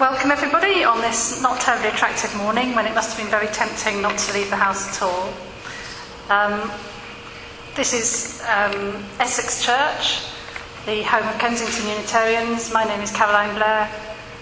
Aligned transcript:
Welcome, 0.00 0.30
everybody, 0.30 0.82
on 0.82 1.02
this 1.02 1.42
not 1.42 1.60
terribly 1.60 1.90
attractive 1.90 2.34
morning 2.34 2.74
when 2.74 2.86
it 2.86 2.94
must 2.94 3.10
have 3.10 3.18
been 3.18 3.30
very 3.30 3.48
tempting 3.48 4.00
not 4.00 4.16
to 4.16 4.32
leave 4.32 4.48
the 4.48 4.56
house 4.56 4.88
at 4.88 5.02
all. 5.02 5.30
Um, 6.30 6.70
this 7.76 7.92
is 7.92 8.42
um, 8.48 9.04
Essex 9.18 9.62
Church, 9.62 10.24
the 10.86 11.02
home 11.02 11.28
of 11.28 11.38
Kensington 11.38 11.86
Unitarians. 11.86 12.72
My 12.72 12.84
name 12.84 13.02
is 13.02 13.12
Caroline 13.14 13.54
Blair, 13.56 13.92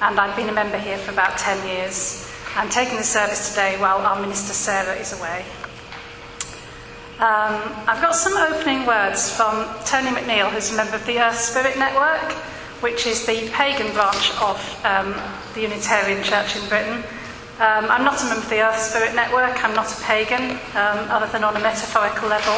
and 0.00 0.20
I've 0.20 0.36
been 0.36 0.48
a 0.48 0.52
member 0.52 0.78
here 0.78 0.96
for 0.96 1.10
about 1.10 1.36
10 1.38 1.66
years. 1.66 2.32
I'm 2.54 2.70
taking 2.70 2.96
the 2.96 3.02
service 3.02 3.48
today 3.48 3.80
while 3.80 3.98
our 3.98 4.20
minister 4.20 4.52
Sarah 4.52 4.94
is 4.94 5.12
away. 5.18 5.44
Um, 7.18 7.58
I've 7.88 8.00
got 8.00 8.14
some 8.14 8.36
opening 8.36 8.86
words 8.86 9.36
from 9.36 9.66
Tony 9.84 10.10
McNeil, 10.10 10.52
who's 10.52 10.72
a 10.72 10.76
member 10.76 10.94
of 10.94 11.04
the 11.04 11.18
Earth 11.18 11.40
Spirit 11.40 11.76
Network, 11.76 12.36
which 12.80 13.06
is 13.06 13.26
the 13.26 13.48
pagan 13.50 13.92
branch 13.92 14.30
of 14.40 14.58
um, 14.84 15.14
the 15.54 15.62
Unitarian 15.62 16.22
Church 16.22 16.56
in 16.56 16.68
Britain. 16.68 17.02
Um, 17.58 17.90
I'm 17.90 18.04
not 18.04 18.22
a 18.22 18.26
member 18.26 18.42
of 18.42 18.48
the 18.50 18.62
Earth 18.62 18.78
Spirit 18.78 19.14
Network, 19.14 19.64
I'm 19.64 19.74
not 19.74 19.90
a 19.90 20.02
pagan, 20.02 20.52
um, 20.78 21.10
other 21.10 21.26
than 21.32 21.42
on 21.42 21.56
a 21.56 21.60
metaphorical 21.60 22.28
level. 22.28 22.54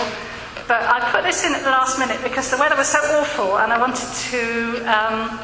But 0.69 0.83
I 0.83 1.10
put 1.10 1.24
this 1.24 1.43
in 1.45 1.55
at 1.55 1.62
the 1.62 1.70
last 1.70 1.98
minute 1.98 2.20
because 2.23 2.51
the 2.51 2.59
weather 2.59 2.77
was 2.77 2.87
so 2.87 2.98
awful 2.98 3.59
and 3.59 3.73
I 3.73 3.79
wanted 3.80 4.06
to 4.30 4.77
um, 4.84 5.41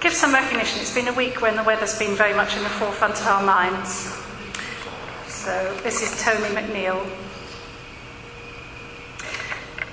give 0.00 0.12
some 0.12 0.32
recognition. 0.32 0.80
It's 0.80 0.94
been 0.94 1.08
a 1.08 1.12
week 1.12 1.42
when 1.42 1.54
the 1.54 1.62
weather's 1.62 1.98
been 1.98 2.16
very 2.16 2.34
much 2.34 2.56
in 2.56 2.62
the 2.62 2.70
forefront 2.70 3.14
of 3.20 3.26
our 3.26 3.44
minds. 3.44 4.18
So 5.28 5.78
this 5.82 6.02
is 6.02 6.24
Tony 6.24 6.48
McNeil. 6.54 7.06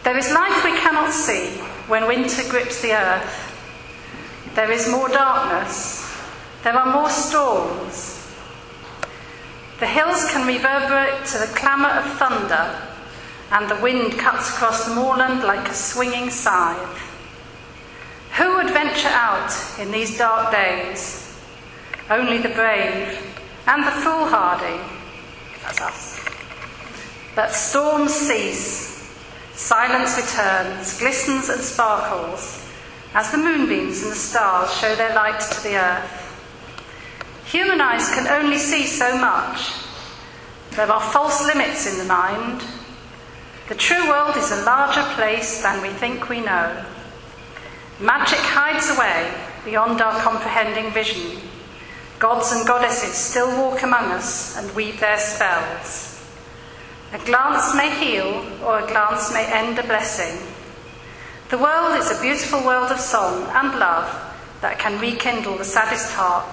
There 0.03 0.17
is 0.17 0.31
life 0.31 0.63
we 0.63 0.71
cannot 0.79 1.11
see 1.11 1.57
when 1.87 2.07
winter 2.07 2.41
grips 2.49 2.81
the 2.81 2.93
earth. 2.93 3.50
There 4.55 4.71
is 4.71 4.89
more 4.89 5.07
darkness. 5.07 6.05
There 6.63 6.75
are 6.75 6.93
more 6.93 7.09
storms. 7.09 8.29
The 9.79 9.87
hills 9.87 10.29
can 10.29 10.45
reverberate 10.45 11.25
to 11.27 11.37
the 11.37 11.53
clamour 11.55 11.89
of 11.89 12.05
thunder, 12.17 12.77
and 13.51 13.69
the 13.69 13.81
wind 13.81 14.19
cuts 14.19 14.49
across 14.49 14.85
the 14.85 14.95
moorland 14.95 15.43
like 15.43 15.69
a 15.69 15.73
swinging 15.73 16.29
scythe. 16.29 16.99
Who 18.37 18.57
would 18.57 18.69
venture 18.69 19.07
out 19.07 19.51
in 19.79 19.91
these 19.91 20.17
dark 20.17 20.51
days? 20.51 21.39
Only 22.09 22.37
the 22.37 22.49
brave 22.49 23.17
and 23.67 23.83
the 23.87 23.91
foolhardy. 23.91 24.81
That's 25.63 25.81
us. 25.81 26.19
But 27.35 27.51
storms 27.51 28.13
cease, 28.13 29.09
silence 29.53 30.17
returns, 30.17 30.99
glistens 30.99 31.47
and 31.47 31.61
sparkles 31.61 32.60
as 33.13 33.31
the 33.31 33.37
moonbeams 33.37 34.03
and 34.03 34.11
the 34.11 34.15
stars 34.15 34.73
show 34.77 34.95
their 34.95 35.13
light 35.13 35.39
to 35.39 35.63
the 35.63 35.75
earth. 35.75 36.17
Human 37.45 37.81
eyes 37.81 38.09
can 38.09 38.27
only 38.27 38.57
see 38.57 38.85
so 38.85 39.17
much. 39.17 39.73
There 40.71 40.89
are 40.89 41.01
false 41.01 41.45
limits 41.45 41.85
in 41.85 41.97
the 41.97 42.05
mind. 42.05 42.63
The 43.67 43.75
true 43.75 44.07
world 44.07 44.37
is 44.37 44.51
a 44.51 44.63
larger 44.63 45.03
place 45.15 45.61
than 45.61 45.81
we 45.81 45.89
think 45.89 46.29
we 46.29 46.39
know. 46.39 46.85
Magic 47.99 48.39
hides 48.39 48.89
away 48.89 49.33
beyond 49.65 50.01
our 50.01 50.17
comprehending 50.21 50.91
vision. 50.91 51.41
Gods 52.19 52.51
and 52.51 52.65
goddesses 52.65 53.13
still 53.13 53.49
walk 53.57 53.83
among 53.83 54.05
us 54.11 54.57
and 54.57 54.73
weave 54.75 54.99
their 54.99 55.17
spells. 55.17 56.23
A 57.13 57.19
glance 57.19 57.75
may 57.75 57.89
heal, 57.89 58.45
or 58.63 58.79
a 58.79 58.87
glance 58.87 59.33
may 59.33 59.45
end 59.51 59.77
a 59.77 59.83
blessing. 59.83 60.50
The 61.51 61.57
world 61.57 61.99
is 61.99 62.09
a 62.09 62.21
beautiful 62.21 62.63
world 62.63 62.91
of 62.91 62.99
song 63.01 63.43
and 63.51 63.77
love 63.77 64.07
that 64.61 64.79
can 64.79 65.01
rekindle 65.01 65.57
the 65.57 65.65
saddest 65.65 66.13
heart. 66.13 66.47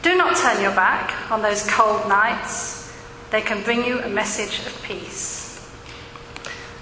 Do 0.00 0.16
not 0.16 0.34
turn 0.34 0.62
your 0.62 0.74
back 0.74 1.30
on 1.30 1.42
those 1.42 1.68
cold 1.68 2.08
nights. 2.08 2.90
They 3.30 3.42
can 3.42 3.62
bring 3.62 3.84
you 3.84 4.00
a 4.00 4.08
message 4.08 4.64
of 4.64 4.82
peace. 4.82 5.70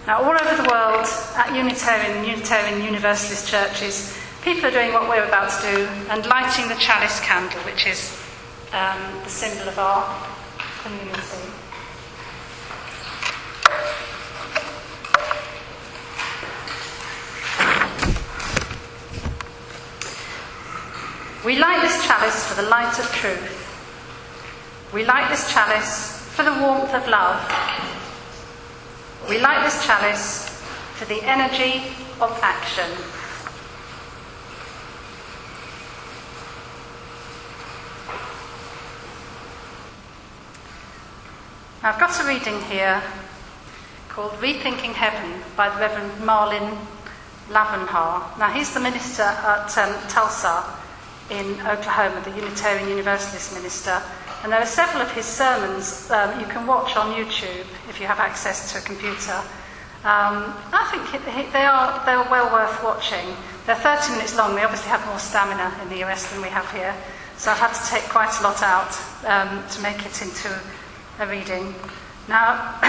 Now, 0.06 0.22
all 0.22 0.30
over 0.30 0.62
the 0.62 0.68
world, 0.70 1.04
at 1.34 1.52
Unitarian 1.52 2.24
Unitarian 2.24 2.84
Universalist 2.84 3.48
churches, 3.48 4.16
people 4.42 4.66
are 4.66 4.70
doing 4.70 4.92
what 4.92 5.08
we're 5.08 5.24
about 5.24 5.50
to 5.50 5.66
do 5.66 5.86
and 6.10 6.24
lighting 6.26 6.68
the 6.68 6.76
chalice 6.76 7.18
candle, 7.22 7.58
which 7.62 7.88
is 7.88 8.16
um, 8.72 9.02
the 9.24 9.30
symbol 9.30 9.68
of 9.68 9.76
our 9.80 10.06
community. 10.84 11.39
We 21.42 21.58
light 21.58 21.80
this 21.80 22.04
chalice 22.04 22.44
for 22.44 22.60
the 22.60 22.68
light 22.68 22.98
of 22.98 23.06
truth. 23.12 23.66
We 24.92 25.06
light 25.06 25.30
this 25.30 25.50
chalice 25.50 26.20
for 26.36 26.42
the 26.42 26.52
warmth 26.52 26.92
of 26.92 27.08
love. 27.08 27.40
We 29.26 29.40
light 29.40 29.64
this 29.64 29.82
chalice 29.86 30.50
for 30.96 31.06
the 31.06 31.22
energy 31.22 31.82
of 32.20 32.38
action. 32.42 32.90
Now, 41.82 41.94
I've 41.94 41.98
got 41.98 42.20
a 42.22 42.28
reading 42.28 42.60
here 42.64 43.02
called 44.10 44.32
Rethinking 44.32 44.92
Heaven 44.92 45.42
by 45.56 45.70
the 45.70 45.80
Reverend 45.80 46.22
Marlin 46.22 46.76
Lavanhar. 47.48 48.38
Now, 48.38 48.50
he's 48.52 48.74
the 48.74 48.80
minister 48.80 49.22
at 49.22 49.78
um, 49.78 50.08
Tulsa 50.08 50.79
in 51.30 51.60
Oklahoma, 51.66 52.20
the 52.24 52.34
Unitarian 52.36 52.88
Universalist 52.88 53.54
minister. 53.54 54.02
And 54.42 54.52
there 54.52 54.60
are 54.60 54.66
several 54.66 55.02
of 55.02 55.10
his 55.12 55.24
sermons 55.24 56.10
um, 56.10 56.40
you 56.40 56.46
can 56.46 56.66
watch 56.66 56.96
on 56.96 57.14
YouTube 57.14 57.66
if 57.88 58.00
you 58.00 58.06
have 58.06 58.18
access 58.18 58.72
to 58.72 58.78
a 58.78 58.82
computer. 58.82 59.36
Um, 60.02 60.56
I 60.72 60.88
think 60.90 61.52
they 61.52 61.64
are, 61.64 62.04
they 62.06 62.12
are 62.12 62.28
well 62.30 62.50
worth 62.52 62.82
watching. 62.82 63.36
They're 63.66 63.76
30 63.76 64.14
minutes 64.14 64.34
long. 64.34 64.54
They 64.54 64.64
obviously 64.64 64.88
have 64.88 65.04
more 65.06 65.18
stamina 65.18 65.76
in 65.82 65.88
the 65.90 66.02
US 66.04 66.32
than 66.32 66.40
we 66.40 66.48
have 66.48 66.70
here. 66.72 66.94
So 67.36 67.50
I've 67.50 67.58
had 67.58 67.72
to 67.74 67.90
take 67.90 68.04
quite 68.08 68.32
a 68.40 68.42
lot 68.42 68.62
out 68.62 68.96
um, 69.24 69.62
to 69.68 69.82
make 69.82 70.04
it 70.04 70.22
into 70.22 70.48
a 71.20 71.26
reading. 71.26 71.74
Now, 72.28 72.80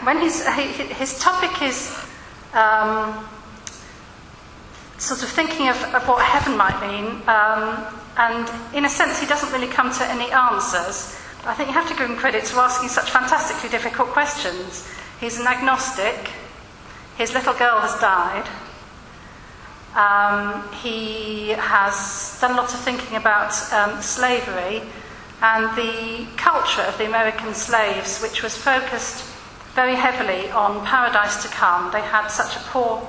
when 0.04 0.18
his, 0.18 0.46
his 0.46 1.18
topic 1.18 1.60
is 1.62 1.96
um, 2.54 3.26
sort 5.00 5.22
of 5.22 5.30
thinking 5.30 5.68
of, 5.68 5.76
of 5.94 6.06
what 6.06 6.22
heaven 6.22 6.56
might 6.56 6.78
mean, 6.80 7.06
um, 7.26 7.86
and 8.18 8.76
in 8.76 8.84
a 8.84 8.88
sense, 8.88 9.18
he 9.18 9.26
doesn't 9.26 9.50
really 9.50 9.72
come 9.72 9.90
to 9.90 10.04
any 10.04 10.30
answers. 10.30 11.16
I 11.44 11.54
think 11.54 11.68
you 11.68 11.74
have 11.74 11.88
to 11.88 11.94
give 11.96 12.08
him 12.08 12.16
credit 12.16 12.46
for 12.46 12.60
asking 12.60 12.90
such 12.90 13.10
fantastically 13.10 13.70
difficult 13.70 14.10
questions. 14.10 14.86
He's 15.18 15.40
an 15.40 15.46
agnostic, 15.46 16.30
his 17.16 17.32
little 17.32 17.54
girl 17.54 17.80
has 17.80 17.98
died. 17.98 18.46
Um, 19.96 20.70
he 20.74 21.48
has 21.56 22.38
done 22.40 22.52
a 22.52 22.56
lot 22.56 22.72
of 22.72 22.80
thinking 22.80 23.16
about 23.16 23.52
um, 23.72 24.00
slavery 24.02 24.82
and 25.42 25.74
the 25.76 26.26
culture 26.36 26.82
of 26.82 26.96
the 26.98 27.06
American 27.06 27.54
slaves, 27.54 28.20
which 28.20 28.42
was 28.42 28.54
focused 28.54 29.24
very 29.74 29.94
heavily 29.94 30.50
on 30.50 30.84
paradise 30.84 31.42
to 31.42 31.48
come. 31.48 31.90
They 31.90 32.02
had 32.02 32.28
such 32.28 32.56
a 32.56 32.60
poor 32.68 33.08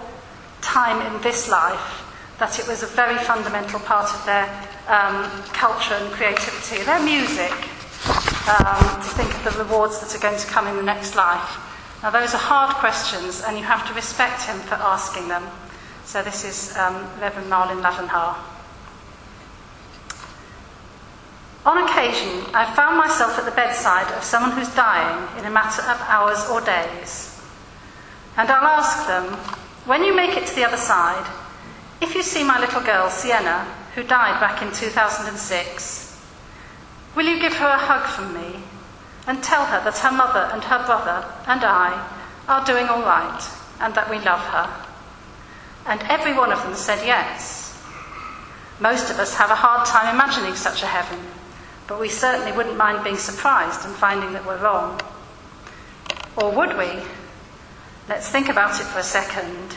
time 0.61 1.01
in 1.13 1.21
this 1.21 1.49
life 1.49 2.05
that 2.39 2.57
it 2.57 2.67
was 2.67 2.81
a 2.81 2.87
very 2.87 3.17
fundamental 3.17 3.79
part 3.79 4.09
of 4.13 4.25
their 4.25 4.45
um, 4.87 5.29
culture 5.53 5.93
and 5.93 6.11
creativity, 6.11 6.83
their 6.83 7.03
music, 7.03 7.53
um, 8.49 8.81
to 8.97 9.09
think 9.13 9.29
of 9.35 9.43
the 9.43 9.63
rewards 9.63 9.99
that 9.99 10.15
are 10.15 10.19
going 10.19 10.39
to 10.39 10.47
come 10.47 10.67
in 10.67 10.75
the 10.75 10.83
next 10.83 11.15
life. 11.15 11.59
Now, 12.01 12.09
those 12.09 12.33
are 12.33 12.41
hard 12.41 12.75
questions, 12.77 13.43
and 13.45 13.57
you 13.57 13.63
have 13.63 13.87
to 13.87 13.93
respect 13.93 14.41
him 14.43 14.57
for 14.61 14.73
asking 14.73 15.27
them. 15.27 15.43
So, 16.03 16.23
this 16.23 16.43
is 16.43 16.75
um, 16.77 16.95
Reverend 17.21 17.47
Marlin 17.47 17.77
Lavanhar. 17.77 18.35
On 21.63 21.77
occasion, 21.77 22.43
I 22.55 22.73
found 22.73 22.97
myself 22.97 23.37
at 23.37 23.45
the 23.45 23.51
bedside 23.51 24.11
of 24.17 24.23
someone 24.23 24.51
who's 24.51 24.73
dying 24.73 25.37
in 25.37 25.45
a 25.45 25.51
matter 25.51 25.83
of 25.83 26.01
hours 26.09 26.43
or 26.49 26.59
days. 26.59 27.39
And 28.35 28.49
I'll 28.49 28.81
ask 28.81 29.05
them, 29.05 29.37
when 29.85 30.03
you 30.03 30.15
make 30.15 30.37
it 30.37 30.45
to 30.47 30.55
the 30.55 30.65
other 30.65 30.77
side, 30.77 31.25
if 32.01 32.15
you 32.15 32.23
see 32.23 32.43
my 32.43 32.59
little 32.59 32.81
girl, 32.81 33.09
Sienna, 33.09 33.65
who 33.95 34.03
died 34.03 34.39
back 34.39 34.61
in 34.61 34.71
2006, 34.71 36.21
will 37.15 37.25
you 37.25 37.39
give 37.39 37.53
her 37.53 37.67
a 37.67 37.77
hug 37.77 38.07
from 38.07 38.33
me 38.33 38.63
and 39.27 39.43
tell 39.43 39.65
her 39.65 39.83
that 39.83 39.97
her 39.97 40.11
mother 40.11 40.49
and 40.53 40.63
her 40.63 40.85
brother 40.85 41.25
and 41.47 41.63
I 41.63 42.09
are 42.47 42.65
doing 42.65 42.87
all 42.87 43.01
right 43.01 43.41
and 43.79 43.93
that 43.95 44.09
we 44.09 44.17
love 44.17 44.39
her? 44.39 44.87
And 45.85 46.01
every 46.03 46.33
one 46.33 46.51
of 46.51 46.61
them 46.63 46.75
said 46.75 47.05
yes. 47.05 47.83
Most 48.79 49.11
of 49.11 49.19
us 49.19 49.35
have 49.35 49.51
a 49.51 49.55
hard 49.55 49.85
time 49.87 50.13
imagining 50.13 50.55
such 50.55 50.83
a 50.83 50.87
heaven, 50.87 51.19
but 51.87 51.99
we 51.99 52.09
certainly 52.09 52.51
wouldn't 52.51 52.77
mind 52.77 53.03
being 53.03 53.17
surprised 53.17 53.85
and 53.85 53.95
finding 53.95 54.33
that 54.33 54.45
we're 54.45 54.61
wrong. 54.61 54.99
Or 56.35 56.51
would 56.51 56.77
we? 56.77 57.03
Let's 58.09 58.29
think 58.29 58.49
about 58.49 58.79
it 58.79 58.85
for 58.85 58.99
a 58.99 59.03
second. 59.03 59.75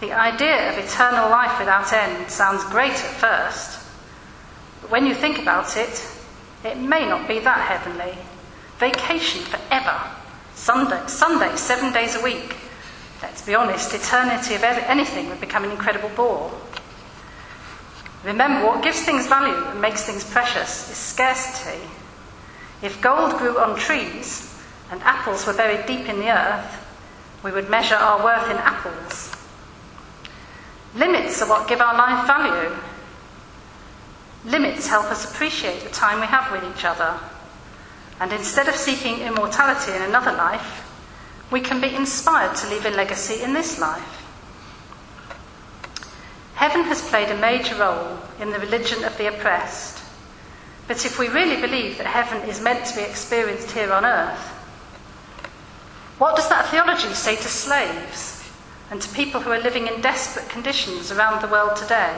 The 0.00 0.12
idea 0.12 0.70
of 0.70 0.84
eternal 0.84 1.30
life 1.30 1.58
without 1.58 1.92
end 1.92 2.30
sounds 2.30 2.64
great 2.64 2.92
at 2.92 2.98
first. 2.98 3.78
But 4.80 4.90
when 4.90 5.06
you 5.06 5.14
think 5.14 5.38
about 5.38 5.76
it, 5.76 6.06
it 6.64 6.76
may 6.76 7.06
not 7.06 7.28
be 7.28 7.38
that 7.40 7.68
heavenly. 7.68 8.18
Vacation 8.78 9.42
forever. 9.42 10.00
Sunday, 10.54 11.00
Sunday, 11.06 11.54
seven 11.56 11.92
days 11.92 12.14
a 12.16 12.22
week. 12.22 12.56
Let's 13.22 13.42
be 13.42 13.54
honest, 13.54 13.94
eternity 13.94 14.54
of 14.54 14.64
anything 14.64 15.28
would 15.28 15.40
become 15.40 15.64
an 15.64 15.70
incredible 15.70 16.10
bore. 16.10 16.52
Remember, 18.24 18.66
what 18.66 18.82
gives 18.82 19.02
things 19.02 19.26
value 19.26 19.54
and 19.54 19.80
makes 19.80 20.04
things 20.04 20.28
precious 20.28 20.90
is 20.90 20.96
scarcity. 20.96 21.80
If 22.82 23.00
gold 23.00 23.38
grew 23.38 23.58
on 23.58 23.78
trees 23.78 24.52
and 24.90 25.00
apples 25.02 25.46
were 25.46 25.54
buried 25.54 25.86
deep 25.86 26.08
in 26.08 26.18
the 26.18 26.30
earth, 26.30 26.81
we 27.42 27.50
would 27.50 27.68
measure 27.68 27.94
our 27.94 28.22
worth 28.22 28.50
in 28.50 28.56
apples. 28.56 29.34
Limits 30.94 31.40
are 31.42 31.48
what 31.48 31.68
give 31.68 31.80
our 31.80 31.96
life 31.96 32.26
value. 32.26 32.76
Limits 34.44 34.86
help 34.86 35.06
us 35.06 35.30
appreciate 35.30 35.82
the 35.82 35.90
time 35.90 36.20
we 36.20 36.26
have 36.26 36.50
with 36.52 36.64
each 36.76 36.84
other. 36.84 37.18
And 38.20 38.32
instead 38.32 38.68
of 38.68 38.76
seeking 38.76 39.20
immortality 39.20 39.92
in 39.92 40.02
another 40.02 40.32
life, 40.32 40.88
we 41.50 41.60
can 41.60 41.80
be 41.80 41.94
inspired 41.94 42.56
to 42.56 42.68
leave 42.68 42.86
a 42.86 42.90
legacy 42.90 43.42
in 43.42 43.52
this 43.52 43.78
life. 43.78 44.18
Heaven 46.54 46.82
has 46.84 47.08
played 47.08 47.28
a 47.30 47.40
major 47.40 47.74
role 47.76 48.18
in 48.40 48.50
the 48.50 48.58
religion 48.58 49.04
of 49.04 49.16
the 49.18 49.28
oppressed. 49.28 50.02
But 50.86 51.04
if 51.04 51.18
we 51.18 51.28
really 51.28 51.60
believe 51.60 51.98
that 51.98 52.06
heaven 52.06 52.48
is 52.48 52.60
meant 52.60 52.86
to 52.86 52.96
be 52.96 53.02
experienced 53.02 53.70
here 53.72 53.92
on 53.92 54.04
earth, 54.04 54.61
what 56.22 56.36
does 56.36 56.48
that 56.50 56.68
theology 56.70 57.12
say 57.14 57.34
to 57.34 57.48
slaves 57.48 58.48
and 58.92 59.02
to 59.02 59.08
people 59.12 59.40
who 59.40 59.50
are 59.50 59.58
living 59.58 59.88
in 59.88 60.00
desperate 60.00 60.48
conditions 60.48 61.10
around 61.10 61.42
the 61.42 61.48
world 61.48 61.74
today? 61.74 62.16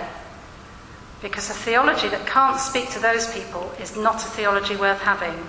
Because 1.23 1.49
a 1.49 1.55
theology 1.55 2.11
that 2.11 2.27
can't 2.27 2.61
speak 2.61 2.91
to 2.91 2.99
those 2.99 3.33
people 3.33 3.73
is 3.81 3.97
not 3.97 4.17
a 4.17 4.29
theology 4.29 4.77
worth 4.77 5.01
having. 5.01 5.49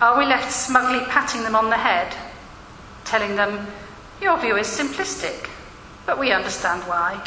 Are 0.00 0.16
we 0.16 0.26
left 0.26 0.52
smugly 0.52 1.04
patting 1.06 1.42
them 1.42 1.56
on 1.56 1.70
the 1.70 1.76
head, 1.76 2.14
telling 3.04 3.34
them, 3.34 3.66
Your 4.22 4.38
view 4.38 4.56
is 4.56 4.68
simplistic, 4.68 5.50
but 6.06 6.20
we 6.20 6.30
understand 6.30 6.84
why. 6.84 7.20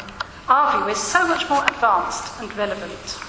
Our 0.48 0.78
view 0.78 0.88
is 0.88 0.96
so 0.96 1.28
much 1.28 1.46
more 1.50 1.62
advanced 1.66 2.40
and 2.40 2.56
relevant. 2.56 3.20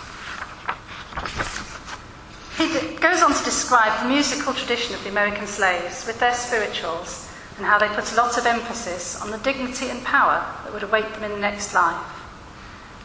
He 2.58 2.68
goes 2.98 3.24
on 3.24 3.34
to 3.34 3.44
describe 3.44 4.02
the 4.02 4.10
musical 4.10 4.54
tradition 4.54 4.94
of 4.94 5.04
the 5.04 5.10
American 5.10 5.48
slaves 5.48 6.06
with 6.06 6.20
their 6.20 6.36
spirituals 6.36 7.30
and 7.58 7.66
how 7.66 7.80
they 7.80 7.88
put 7.88 8.12
a 8.12 8.16
lot 8.16 8.38
of 8.38 8.46
emphasis 8.46 9.20
on 9.22 9.32
the 9.32 9.38
dignity 9.40 9.90
and 9.90 10.04
power 10.04 10.46
that 10.64 10.74
would 10.74 10.84
await 10.84 11.12
them 11.14 11.24
in 11.24 11.32
the 11.32 11.40
next 11.40 11.74
life, 11.74 12.06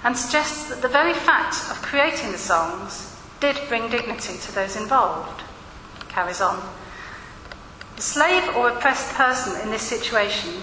and 0.05 0.17
suggests 0.17 0.69
that 0.69 0.83
the 0.83 0.89
very 0.89 1.15
fact 1.15 1.71
of 1.71 1.83
creating 1.83 2.33
the 2.33 2.39
songs 2.39 3.17
did 3.41 3.57
bring 3.69 3.91
dignity 3.91 4.37
to 4.39 4.55
those 4.55 4.77
involved 4.77 5.43
carries 6.09 6.41
on. 6.41 6.63
The 7.97 8.03
slave 8.03 8.55
or 8.57 8.71
oppressed 8.71 9.15
person 9.15 9.61
in 9.63 9.71
this 9.71 9.83
situation 9.83 10.63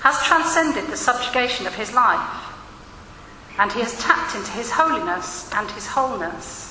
has 0.00 0.22
transcended 0.22 0.86
the 0.86 0.96
subjugation 0.96 1.66
of 1.66 1.74
his 1.74 1.92
life, 1.92 2.54
and 3.58 3.72
he 3.72 3.80
has 3.80 4.00
tapped 4.00 4.34
into 4.34 4.50
his 4.52 4.70
holiness 4.70 5.50
and 5.52 5.70
his 5.72 5.86
wholeness. 5.86 6.69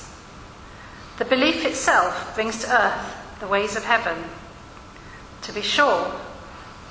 The 1.20 1.24
belief 1.26 1.64
itself 1.64 2.34
brings 2.34 2.64
to 2.64 2.72
earth 2.72 3.38
the 3.38 3.46
ways 3.46 3.76
of 3.76 3.84
heaven. 3.84 4.16
To 5.42 5.52
be 5.52 5.62
sure, 5.62 6.18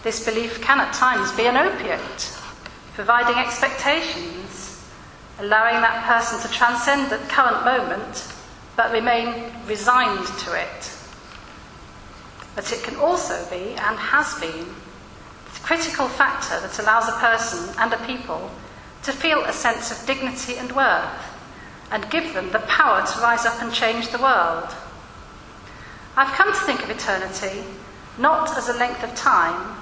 this 0.03 0.23
belief 0.23 0.61
can 0.61 0.79
at 0.79 0.93
times 0.93 1.33
be 1.33 1.47
an 1.47 1.57
opiate, 1.57 2.37
providing 2.93 3.35
expectations, 3.35 4.81
allowing 5.39 5.81
that 5.81 6.05
person 6.05 6.39
to 6.39 6.55
transcend 6.55 7.11
the 7.11 7.17
current 7.27 7.65
moment 7.65 8.31
but 8.77 8.93
remain 8.93 9.51
resigned 9.67 10.25
to 10.39 10.53
it 10.53 10.95
but 12.59 12.73
it 12.73 12.83
can 12.83 12.97
also 12.97 13.49
be, 13.49 13.71
and 13.75 13.97
has 13.97 14.37
been, 14.37 14.65
the 15.53 15.59
critical 15.61 16.09
factor 16.09 16.59
that 16.59 16.77
allows 16.77 17.07
a 17.07 17.13
person 17.13 17.73
and 17.79 17.93
a 17.93 18.05
people 18.05 18.51
to 19.03 19.13
feel 19.13 19.45
a 19.45 19.53
sense 19.53 19.91
of 19.91 20.05
dignity 20.05 20.57
and 20.57 20.69
worth 20.73 21.28
and 21.91 22.09
give 22.09 22.33
them 22.33 22.51
the 22.51 22.59
power 22.59 23.06
to 23.06 23.21
rise 23.21 23.45
up 23.45 23.62
and 23.62 23.74
change 23.74 24.09
the 24.09 24.18
world. 24.18 24.69
I've 26.15 26.33
come 26.36 26.51
to 26.51 26.59
think 26.59 26.83
of 26.83 26.89
eternity 26.89 27.63
not 28.19 28.57
as 28.57 28.68
a 28.68 28.74
length 28.74 29.03
of 29.03 29.15
time, 29.15 29.77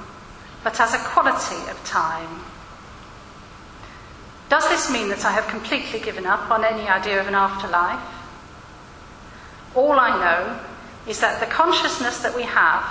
but 0.63 0.79
as 0.79 0.93
a 0.93 0.99
quality 0.99 1.69
of 1.71 1.83
time. 1.83 2.41
Does 4.49 4.69
this 4.69 4.91
mean 4.91 5.09
that 5.09 5.25
I 5.25 5.31
have 5.31 5.47
completely 5.47 5.99
given 5.99 6.25
up 6.25 6.49
on 6.49 6.63
any 6.63 6.87
idea 6.87 7.19
of 7.19 7.27
an 7.27 7.35
afterlife? 7.35 7.99
All 9.75 9.99
I 9.99 10.17
know 10.17 10.59
is 11.09 11.19
that 11.19 11.39
the 11.39 11.47
consciousness 11.47 12.19
that 12.19 12.35
we 12.35 12.43
have, 12.43 12.83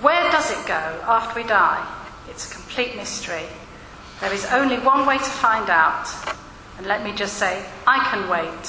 where 0.00 0.30
does 0.30 0.50
it 0.50 0.66
go 0.66 1.02
after 1.06 1.40
we 1.40 1.46
die? 1.46 1.84
It's 2.28 2.50
a 2.50 2.54
complete 2.54 2.96
mystery. 2.96 3.44
There 4.20 4.32
is 4.32 4.46
only 4.46 4.78
one 4.78 5.06
way 5.06 5.18
to 5.18 5.24
find 5.24 5.68
out. 5.68 6.08
And 6.78 6.86
let 6.86 7.04
me 7.04 7.12
just 7.12 7.34
say, 7.34 7.64
I 7.86 7.98
can 8.10 8.28
wait. 8.28 8.66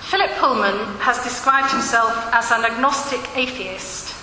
Philip 0.00 0.30
Pullman 0.38 0.98
has 1.00 1.22
described 1.22 1.70
himself 1.70 2.12
as 2.32 2.50
an 2.50 2.64
agnostic 2.64 3.20
atheist. 3.36 4.14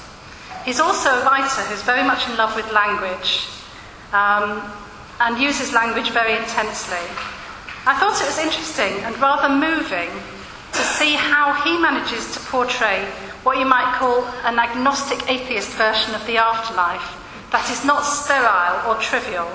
He's 0.65 0.79
also 0.79 1.09
a 1.09 1.25
writer 1.25 1.61
who's 1.63 1.83
very 1.83 2.03
much 2.03 2.27
in 2.27 2.37
love 2.37 2.55
with 2.55 2.71
language. 2.71 3.47
Um, 4.11 4.61
and 5.19 5.39
uses 5.39 5.73
language 5.73 6.09
very 6.11 6.35
intensely. 6.35 6.99
I 7.87 7.97
thought 7.99 8.19
it 8.21 8.25
was 8.25 8.39
interesting 8.39 9.03
and 9.03 9.17
rather 9.19 9.49
moving 9.49 10.09
to 10.73 10.81
see 10.81 11.13
how 11.13 11.53
he 11.63 11.77
manages 11.79 12.33
to 12.33 12.39
portray 12.41 13.07
what 13.45 13.59
you 13.59 13.65
might 13.65 13.93
call 13.99 14.25
an 14.43 14.57
agnostic 14.57 15.29
atheist 15.29 15.69
version 15.77 16.15
of 16.15 16.25
the 16.25 16.37
afterlife 16.37 17.21
that 17.51 17.69
is 17.69 17.85
not 17.85 18.01
sterile 18.01 18.81
or 18.89 18.99
trivial. 18.99 19.45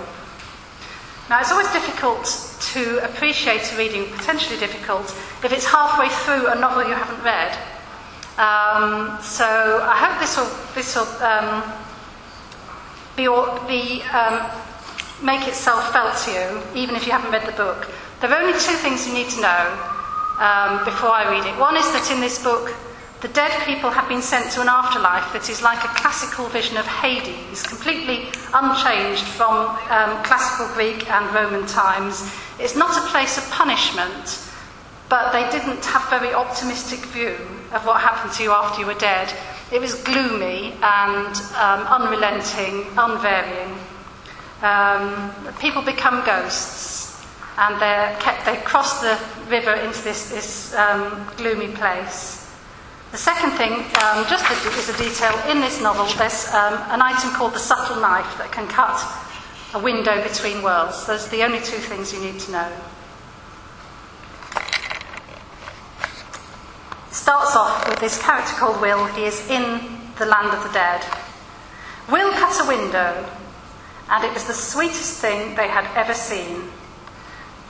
Now, 1.28 1.40
it's 1.40 1.50
always 1.50 1.70
difficult 1.72 2.24
to 2.72 3.04
appreciate 3.04 3.72
a 3.72 3.76
reading, 3.76 4.06
potentially 4.14 4.58
difficult, 4.58 5.10
if 5.42 5.52
it's 5.52 5.66
halfway 5.66 6.08
through 6.08 6.46
a 6.46 6.54
novel 6.54 6.86
you 6.86 6.94
haven't 6.94 7.22
read. 7.24 7.50
Um, 8.38 9.18
so 9.20 9.82
I 9.82 9.98
hope 9.98 10.20
this 10.22 10.36
will, 10.38 10.50
this 10.74 10.94
will 10.94 11.10
um, 11.26 11.66
be, 13.18 13.26
be 13.66 14.02
um, 14.14 14.46
make 15.20 15.48
itself 15.48 15.92
felt 15.92 16.16
to 16.24 16.30
you, 16.30 16.80
even 16.80 16.94
if 16.94 17.06
you 17.06 17.12
haven't 17.12 17.32
read 17.32 17.46
the 17.46 17.58
book. 17.58 17.90
There 18.20 18.30
are 18.30 18.40
only 18.40 18.54
two 18.54 18.78
things 18.78 19.06
you 19.06 19.14
need 19.14 19.30
to 19.30 19.40
know 19.40 19.62
um, 20.38 20.84
before 20.84 21.10
I 21.10 21.26
read 21.28 21.44
it. 21.44 21.58
One 21.58 21.76
is 21.76 21.90
that 21.90 22.08
in 22.12 22.20
this 22.20 22.42
book, 22.42 22.72
the 23.20 23.28
dead 23.28 23.52
people 23.66 23.90
have 23.90 24.08
been 24.08 24.22
sent 24.22 24.50
to 24.52 24.62
an 24.62 24.68
afterlife 24.68 25.32
that 25.34 25.50
is 25.50 25.60
like 25.60 25.84
a 25.84 25.88
classical 25.88 26.46
vision 26.48 26.78
of 26.78 26.86
Hades, 26.86 27.62
completely 27.62 28.28
unchanged 28.54 29.24
from 29.24 29.76
um, 29.90 30.22
classical 30.24 30.72
Greek 30.74 31.10
and 31.10 31.34
Roman 31.34 31.66
times. 31.66 32.32
It's 32.58 32.76
not 32.76 32.96
a 32.96 33.06
place 33.08 33.36
of 33.36 33.44
punishment, 33.50 34.40
but 35.10 35.32
they 35.32 35.44
didn't 35.50 35.84
have 35.84 36.06
a 36.06 36.18
very 36.18 36.32
optimistic 36.32 37.00
view 37.10 37.36
of 37.72 37.84
what 37.84 38.00
happened 38.00 38.32
to 38.34 38.42
you 38.42 38.52
after 38.52 38.80
you 38.80 38.86
were 38.86 38.94
dead. 38.94 39.32
It 39.70 39.80
was 39.80 39.94
gloomy 40.02 40.72
and 40.82 41.36
um, 41.60 41.80
unrelenting, 41.92 42.86
unvarying. 42.96 43.76
Um, 44.62 45.30
people 45.60 45.82
become 45.82 46.24
ghosts 46.24 47.22
and 47.58 47.78
kept, 48.18 48.46
they 48.46 48.56
cross 48.64 49.02
the 49.02 49.18
river 49.50 49.74
into 49.74 50.02
this, 50.02 50.30
this 50.30 50.74
um, 50.74 51.26
gloomy 51.36 51.68
place. 51.68 52.39
The 53.10 53.18
second 53.18 53.50
thing, 53.58 53.72
um, 53.72 54.24
just 54.30 54.48
as 54.48 54.88
a 54.88 54.96
detail, 54.96 55.36
in 55.50 55.60
this 55.60 55.82
novel 55.82 56.06
there's 56.16 56.46
um, 56.54 56.74
an 56.90 57.02
item 57.02 57.30
called 57.30 57.54
the 57.54 57.58
subtle 57.58 58.00
knife 58.00 58.38
that 58.38 58.52
can 58.52 58.68
cut 58.68 59.02
a 59.74 59.80
window 59.80 60.22
between 60.22 60.62
worlds. 60.62 61.06
Those 61.06 61.26
are 61.26 61.30
the 61.30 61.42
only 61.42 61.58
two 61.58 61.78
things 61.78 62.12
you 62.12 62.20
need 62.20 62.38
to 62.38 62.52
know. 62.52 62.72
It 67.08 67.14
starts 67.14 67.56
off 67.56 67.88
with 67.88 67.98
this 67.98 68.22
character 68.22 68.54
called 68.54 68.80
Will. 68.80 69.04
He 69.06 69.24
is 69.24 69.40
in 69.50 69.80
the 70.20 70.26
land 70.26 70.54
of 70.54 70.62
the 70.62 70.72
dead. 70.72 71.04
Will 72.08 72.30
cut 72.34 72.64
a 72.64 72.68
window 72.68 73.28
and 74.08 74.24
it 74.24 74.32
was 74.32 74.46
the 74.46 74.54
sweetest 74.54 75.20
thing 75.20 75.56
they 75.56 75.66
had 75.66 75.88
ever 75.96 76.14
seen. 76.14 76.70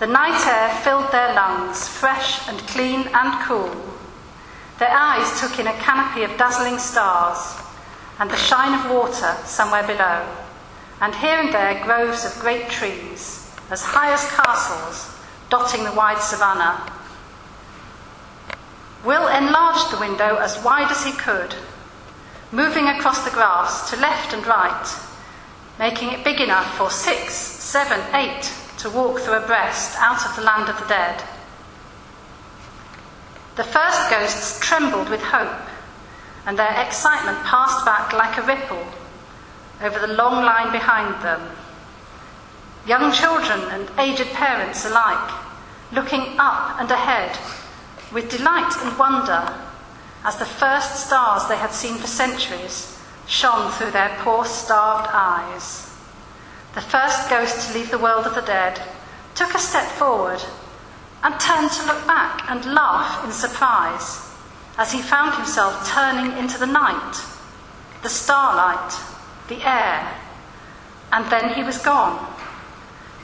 The 0.00 0.06
night 0.06 0.46
air 0.46 0.68
filled 0.82 1.10
their 1.12 1.32
lungs, 1.34 1.88
fresh 1.88 2.46
and 2.46 2.58
clean 2.68 3.08
and 3.14 3.42
cool. 3.46 3.89
Their 4.80 4.90
eyes 4.90 5.38
took 5.38 5.58
in 5.60 5.66
a 5.66 5.74
canopy 5.74 6.24
of 6.24 6.38
dazzling 6.38 6.78
stars 6.78 7.54
and 8.18 8.30
the 8.30 8.36
shine 8.36 8.74
of 8.80 8.90
water 8.90 9.36
somewhere 9.44 9.86
below, 9.86 10.26
and 11.02 11.14
here 11.14 11.36
and 11.36 11.52
there 11.52 11.84
groves 11.84 12.24
of 12.24 12.40
great 12.40 12.70
trees, 12.70 13.54
as 13.70 13.82
high 13.82 14.10
as 14.10 14.26
castles, 14.30 15.14
dotting 15.50 15.84
the 15.84 15.92
wide 15.92 16.20
savannah. 16.20 16.90
Will 19.04 19.28
enlarged 19.28 19.92
the 19.92 20.00
window 20.00 20.36
as 20.36 20.64
wide 20.64 20.90
as 20.90 21.04
he 21.04 21.12
could. 21.12 21.54
moving 22.52 22.86
across 22.88 23.24
the 23.24 23.30
grass 23.30 23.90
to 23.90 23.96
left 23.96 24.32
and 24.32 24.44
right, 24.46 24.98
making 25.78 26.10
it 26.10 26.24
big 26.24 26.40
enough 26.40 26.76
for 26.76 26.90
six, 26.90 27.34
seven, 27.34 28.00
eight 28.14 28.52
to 28.78 28.90
walk 28.90 29.20
through 29.20 29.34
abreast 29.34 29.96
out 29.98 30.24
of 30.26 30.34
the 30.36 30.42
land 30.42 30.68
of 30.68 30.78
the 30.80 30.86
dead. 30.86 31.22
The 33.56 33.64
first 33.64 34.10
ghosts 34.10 34.60
trembled 34.60 35.08
with 35.08 35.22
hope, 35.22 35.68
and 36.46 36.58
their 36.58 36.80
excitement 36.80 37.38
passed 37.44 37.84
back 37.84 38.12
like 38.12 38.38
a 38.38 38.42
ripple 38.42 38.84
over 39.82 39.98
the 39.98 40.14
long 40.14 40.44
line 40.44 40.72
behind 40.72 41.22
them. 41.22 41.40
Young 42.86 43.12
children 43.12 43.60
and 43.70 43.90
aged 43.98 44.32
parents 44.32 44.84
alike, 44.86 45.32
looking 45.92 46.36
up 46.38 46.80
and 46.80 46.90
ahead 46.90 47.38
with 48.12 48.30
delight 48.30 48.72
and 48.82 48.98
wonder 48.98 49.54
as 50.24 50.36
the 50.36 50.44
first 50.44 51.06
stars 51.06 51.48
they 51.48 51.56
had 51.56 51.72
seen 51.72 51.96
for 51.96 52.06
centuries 52.06 52.98
shone 53.26 53.70
through 53.72 53.90
their 53.90 54.14
poor 54.20 54.44
starved 54.44 55.08
eyes. 55.12 55.94
The 56.74 56.80
first 56.80 57.28
ghost 57.30 57.68
to 57.68 57.74
leave 57.74 57.90
the 57.90 57.98
world 57.98 58.26
of 58.26 58.34
the 58.34 58.42
dead 58.42 58.80
took 59.34 59.54
a 59.54 59.58
step 59.58 59.86
forward 59.86 60.40
and 61.22 61.38
turned 61.38 61.70
to 61.70 61.86
look 61.86 62.06
back 62.06 62.50
and 62.50 62.74
laugh 62.74 63.24
in 63.24 63.32
surprise 63.32 64.30
as 64.78 64.92
he 64.92 65.02
found 65.02 65.34
himself 65.34 65.88
turning 65.90 66.36
into 66.38 66.58
the 66.58 66.66
night, 66.66 67.20
the 68.02 68.08
starlight, 68.08 68.94
the 69.48 69.62
air, 69.62 70.16
and 71.12 71.30
then 71.30 71.52
he 71.52 71.62
was 71.62 71.78
gone, 71.78 72.34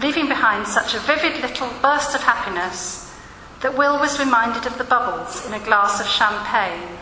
leaving 0.00 0.28
behind 0.28 0.66
such 0.66 0.94
a 0.94 1.00
vivid 1.00 1.40
little 1.40 1.70
burst 1.80 2.14
of 2.14 2.22
happiness 2.22 3.14
that 3.62 3.76
Will 3.76 3.98
was 3.98 4.18
reminded 4.18 4.66
of 4.66 4.76
the 4.76 4.84
bubbles 4.84 5.46
in 5.46 5.54
a 5.54 5.64
glass 5.64 6.00
of 6.00 6.06
champagne. 6.06 6.98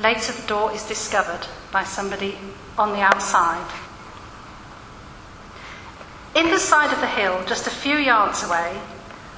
Later, 0.00 0.32
the 0.32 0.46
door 0.48 0.72
is 0.72 0.82
discovered 0.88 1.46
by 1.70 1.84
somebody 1.84 2.36
on 2.76 2.92
the 2.92 3.00
outside. 3.00 3.70
In 6.34 6.50
the 6.50 6.58
side 6.58 6.92
of 6.92 7.00
the 7.00 7.06
hill, 7.06 7.42
just 7.46 7.66
a 7.66 7.70
few 7.70 7.96
yards 7.96 8.42
away, 8.42 8.78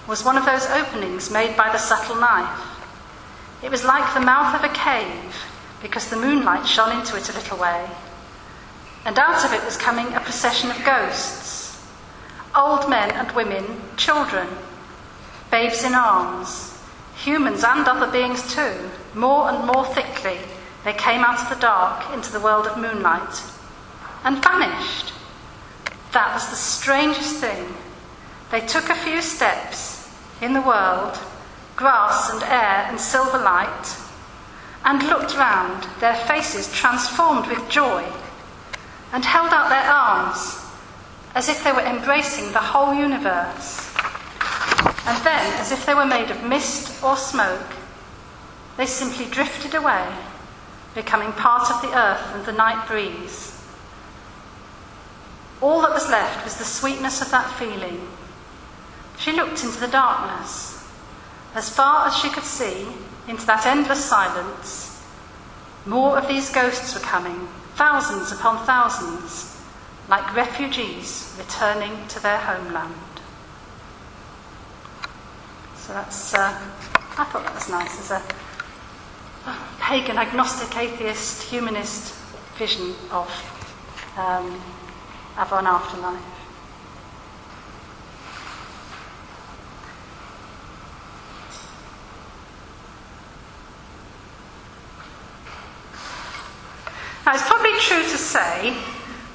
was 0.09 0.25
one 0.25 0.39
of 0.39 0.47
those 0.47 0.67
openings 0.71 1.31
made 1.31 1.55
by 1.55 1.71
the 1.71 1.79
subtle 1.79 2.17
knife. 2.17 2.65
It 3.63 3.71
was 3.71 3.85
like 3.85 4.15
the 4.15 4.21
mouth 4.21 4.55
of 4.55 4.65
a 4.65 4.75
cave 4.75 5.35
because 5.83 6.09
the 6.09 6.17
moonlight 6.17 6.67
shone 6.67 6.99
into 6.99 7.17
it 7.17 7.29
a 7.29 7.35
little 7.35 7.59
way. 7.59 7.87
And 9.05 9.19
out 9.19 9.45
of 9.45 9.53
it 9.53 9.65
was 9.65 9.77
coming 9.77 10.07
a 10.15 10.21
procession 10.21 10.71
of 10.71 10.85
ghosts 10.85 11.59
old 12.57 12.89
men 12.89 13.11
and 13.13 13.31
women, 13.33 13.65
children, 13.97 14.49
babes 15.51 15.85
in 15.85 15.95
arms, 15.95 16.77
humans 17.15 17.63
and 17.63 17.87
other 17.87 18.11
beings 18.11 18.55
too. 18.55 18.91
More 19.15 19.51
and 19.51 19.65
more 19.67 19.85
thickly, 19.85 20.39
they 20.85 20.95
came 20.95 21.21
out 21.21 21.41
of 21.41 21.51
the 21.51 21.61
dark 21.61 22.13
into 22.15 22.33
the 22.33 22.41
world 22.41 22.67
of 22.67 22.79
moonlight 22.79 23.43
and 24.25 24.43
vanished. 24.43 25.13
That 26.13 26.33
was 26.35 26.49
the 26.49 26.57
strangest 26.57 27.37
thing. 27.37 27.75
They 28.51 28.61
took 28.61 28.89
a 28.89 28.95
few 28.95 29.21
steps 29.21 29.98
in 30.41 30.53
the 30.53 30.63
world, 30.63 31.19
grass 31.77 32.31
and 32.31 32.43
air 32.43 32.87
and 32.89 33.01
silver 33.01 33.39
light, 33.39 33.97
and 34.85 35.03
looked 35.05 35.37
round, 35.37 35.87
their 36.01 36.15
faces 36.15 36.73
transformed 36.73 37.47
with 37.47 37.69
joy, 37.69 38.05
and 39.13 39.25
held 39.25 39.53
out 39.53 39.69
their 39.69 39.91
arms 39.91 40.65
as 41.35 41.49
if 41.49 41.63
they 41.63 41.73
were 41.73 41.81
embracing 41.81 42.53
the 42.53 42.59
whole 42.59 42.95
universe. 42.95 43.95
And 45.07 45.25
then, 45.25 45.61
as 45.61 45.73
if 45.73 45.87
they 45.87 45.95
were 45.95 46.07
made 46.07 46.31
of 46.31 46.43
mist 46.45 47.03
or 47.03 47.17
smoke, 47.17 47.75
they 48.77 48.87
simply 48.87 49.27
drifted 49.27 49.75
away, 49.75 50.09
becoming 50.95 51.33
part 51.33 51.71
of 51.71 51.83
the 51.83 51.97
earth 51.97 52.35
and 52.35 52.45
the 52.45 52.53
night 52.53 52.87
breeze. 52.87 53.55
All 55.61 55.81
that 55.83 55.91
was 55.91 56.09
left 56.09 56.45
was 56.45 56.57
the 56.57 56.65
sweetness 56.65 57.21
of 57.21 57.31
that 57.31 57.51
feeling. 57.59 58.07
She 59.19 59.33
looked 59.33 59.65
into 59.65 59.81
the 59.81 59.89
darkness, 59.89 60.87
as 61.55 61.69
far 61.69 62.07
as 62.07 62.17
she 62.17 62.31
could 62.31 62.45
see, 62.45 62.87
into 63.27 63.45
that 63.47 63.67
endless 63.67 64.05
silence. 64.05 65.05
More 65.87 66.17
of 66.17 66.29
these 66.29 66.51
ghosts 66.51 66.95
were 66.95 67.01
coming, 67.01 67.49
thousands 67.75 68.33
upon 68.33 68.65
thousands, 68.65 69.61
like 70.09 70.35
refugees 70.35 71.35
returning 71.39 72.07
to 72.09 72.21
their 72.23 72.39
homeland. 72.39 72.95
So 75.77 75.93
that's, 75.95 76.35
uh, 76.35 76.53
I 77.19 77.25
thought 77.25 77.45
that 77.45 77.55
was 77.55 77.69
nice 77.69 77.99
as 77.99 78.11
a 78.11 78.23
pagan, 79.81 80.19
agnostic, 80.19 80.77
atheist, 80.77 81.43
humanist 81.43 82.15
vision 82.57 82.95
of 83.11 83.29
um, 84.17 84.61
an 85.37 85.67
afterlife. 85.67 86.38
Now, 97.29 97.35
it's 97.35 97.45
probably 97.45 97.77
true 97.77 98.01
to 98.01 98.17
say 98.17 98.73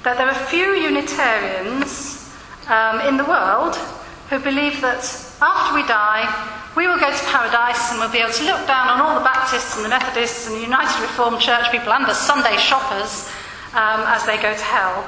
that 0.02 0.18
there 0.18 0.26
are 0.26 0.34
few 0.50 0.74
Unitarians 0.74 2.26
um, 2.66 2.98
in 3.06 3.22
the 3.22 3.24
world 3.24 3.78
who 4.34 4.42
believe 4.42 4.82
that 4.82 5.06
after 5.38 5.78
we 5.78 5.86
die, 5.86 6.26
we 6.74 6.88
will 6.90 6.98
go 6.98 7.14
to 7.14 7.24
paradise 7.30 7.94
and 7.94 8.02
we'll 8.02 8.10
be 8.10 8.18
able 8.18 8.34
to 8.34 8.50
look 8.50 8.66
down 8.66 8.90
on 8.90 8.98
all 8.98 9.14
the 9.14 9.24
Baptists 9.24 9.78
and 9.78 9.86
the 9.86 9.94
Methodists 9.94 10.50
and 10.50 10.58
the 10.58 10.66
United 10.66 11.06
Reformed 11.06 11.38
Church 11.38 11.70
people 11.70 11.94
and 11.94 12.10
the 12.10 12.18
Sunday 12.18 12.58
shoppers 12.58 13.30
um, 13.78 14.02
as 14.10 14.26
they 14.26 14.42
go 14.42 14.50
to 14.50 14.66
hell. 14.74 15.06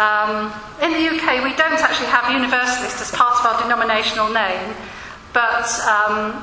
Um, 0.00 0.48
in 0.80 0.96
the 0.96 1.12
UK, 1.12 1.44
we 1.44 1.52
don't 1.60 1.76
actually 1.76 2.08
have 2.08 2.32
Universalist 2.32 3.04
as 3.04 3.12
part 3.12 3.36
of 3.36 3.44
our 3.44 3.60
denominational 3.60 4.32
name, 4.32 4.72
but 5.36 5.68
um, 5.84 6.40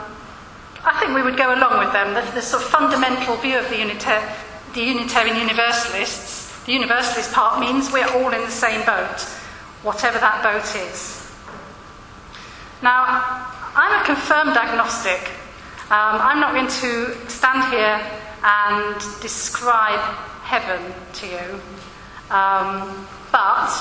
I 0.85 0.93
think 1.01 1.17
we 1.17 1.25
would 1.25 1.41
go 1.41 1.57
along 1.57 1.81
with 1.81 1.89
them. 1.89 2.13
The, 2.13 2.21
the 2.37 2.45
sort 2.45 2.61
of 2.61 2.69
fundamental 2.69 3.33
view 3.41 3.57
of 3.57 3.65
the, 3.73 3.81
Unita- 3.81 4.29
the 4.75 4.83
Unitarian 4.83 5.37
Universalists, 5.37 6.63
the 6.65 6.73
Universalist 6.73 7.31
part 7.31 7.61
means 7.61 7.91
we're 7.93 8.09
all 8.09 8.33
in 8.33 8.41
the 8.41 8.51
same 8.51 8.85
boat, 8.85 9.21
whatever 9.83 10.19
that 10.19 10.43
boat 10.43 10.67
is. 10.75 11.31
Now, 12.83 13.05
I'm 13.73 14.01
a 14.01 14.05
confirmed 14.05 14.57
agnostic. 14.57 15.29
Um, 15.89 16.19
I'm 16.19 16.41
not 16.41 16.53
going 16.53 16.67
to 16.67 17.29
stand 17.29 17.71
here 17.71 18.01
and 18.43 19.21
describe 19.21 20.01
heaven 20.43 20.93
to 21.13 21.25
you. 21.25 21.61
Um, 22.29 23.07
but 23.31 23.71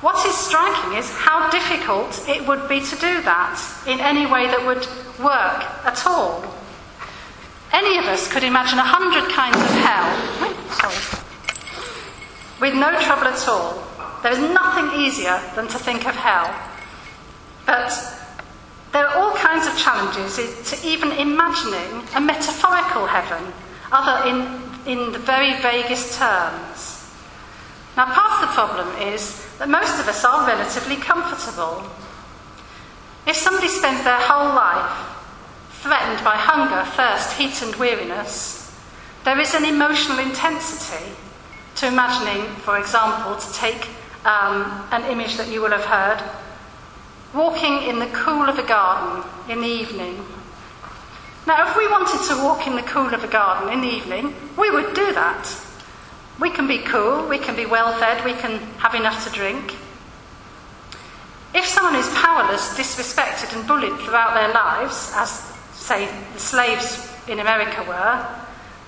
what 0.00 0.24
is 0.26 0.34
striking 0.34 0.96
is 0.96 1.10
how 1.10 1.50
difficult 1.50 2.26
it 2.26 2.46
would 2.48 2.68
be 2.70 2.80
to 2.80 2.96
do 2.96 3.20
that 3.22 3.60
in 3.86 4.00
any 4.00 4.24
way 4.24 4.46
that 4.46 4.64
would 4.64 4.86
work 5.22 5.62
at 5.84 6.06
all. 6.06 6.55
Any 7.72 7.98
of 7.98 8.04
us 8.06 8.30
could 8.30 8.44
imagine 8.44 8.78
a 8.78 8.82
hundred 8.82 9.30
kinds 9.32 9.56
of 9.56 9.70
hell 9.84 10.56
sorry, 10.76 10.96
with 12.60 12.74
no 12.74 12.90
trouble 13.00 13.28
at 13.28 13.48
all. 13.48 13.82
There 14.22 14.32
is 14.32 14.38
nothing 14.38 15.00
easier 15.00 15.40
than 15.54 15.68
to 15.68 15.78
think 15.78 16.06
of 16.06 16.14
hell. 16.14 16.52
But 17.64 17.92
there 18.92 19.06
are 19.06 19.16
all 19.16 19.34
kinds 19.36 19.66
of 19.66 19.76
challenges 19.76 20.36
to 20.70 20.86
even 20.86 21.12
imagining 21.12 22.02
a 22.14 22.20
metaphorical 22.20 23.06
heaven, 23.06 23.52
other 23.92 24.28
in, 24.28 24.36
in 24.86 25.12
the 25.12 25.18
very 25.18 25.54
vaguest 25.60 26.18
terms. 26.18 27.04
Now, 27.96 28.06
part 28.06 28.42
of 28.42 28.48
the 28.48 28.54
problem 28.54 28.88
is 29.02 29.44
that 29.58 29.68
most 29.68 29.98
of 29.98 30.08
us 30.08 30.24
are 30.24 30.46
relatively 30.46 30.96
comfortable. 30.96 31.82
If 33.26 33.36
somebody 33.36 33.68
spends 33.68 34.04
their 34.04 34.20
whole 34.20 34.54
life 34.54 35.15
threatened 35.86 36.24
by 36.24 36.34
hunger, 36.34 36.84
thirst, 36.92 37.32
heat, 37.38 37.62
and 37.62 37.74
weariness, 37.76 38.74
there 39.24 39.38
is 39.38 39.54
an 39.54 39.64
emotional 39.64 40.18
intensity 40.18 41.12
to 41.76 41.86
imagining, 41.86 42.44
for 42.56 42.78
example, 42.78 43.36
to 43.36 43.52
take 43.52 43.88
um, 44.24 44.84
an 44.90 45.04
image 45.04 45.36
that 45.36 45.48
you 45.48 45.60
will 45.60 45.70
have 45.70 45.84
heard, 45.84 46.20
walking 47.32 47.88
in 47.88 48.00
the 48.00 48.06
cool 48.06 48.48
of 48.48 48.58
a 48.58 48.66
garden 48.66 49.22
in 49.48 49.60
the 49.60 49.68
evening. 49.68 50.24
Now, 51.46 51.70
if 51.70 51.76
we 51.76 51.86
wanted 51.86 52.26
to 52.28 52.42
walk 52.42 52.66
in 52.66 52.74
the 52.74 52.82
cool 52.82 53.14
of 53.14 53.22
a 53.22 53.28
garden 53.28 53.72
in 53.72 53.80
the 53.80 53.88
evening, 53.88 54.34
we 54.58 54.70
would 54.70 54.92
do 54.94 55.12
that. 55.12 55.48
We 56.40 56.50
can 56.50 56.66
be 56.66 56.78
cool, 56.78 57.28
we 57.28 57.38
can 57.38 57.54
be 57.54 57.66
well 57.66 57.96
fed, 58.00 58.24
we 58.24 58.32
can 58.32 58.58
have 58.78 58.96
enough 58.96 59.24
to 59.24 59.30
drink. 59.30 59.76
If 61.54 61.64
someone 61.64 61.94
is 61.94 62.08
powerless, 62.08 62.74
disrespected, 62.76 63.56
and 63.56 63.66
bullied 63.68 63.96
throughout 64.00 64.34
their 64.34 64.52
lives, 64.52 65.12
as, 65.14 65.55
say, 65.86 66.08
the 66.32 66.40
slaves 66.40 67.08
in 67.28 67.38
America 67.38 67.82
were, 67.86 68.26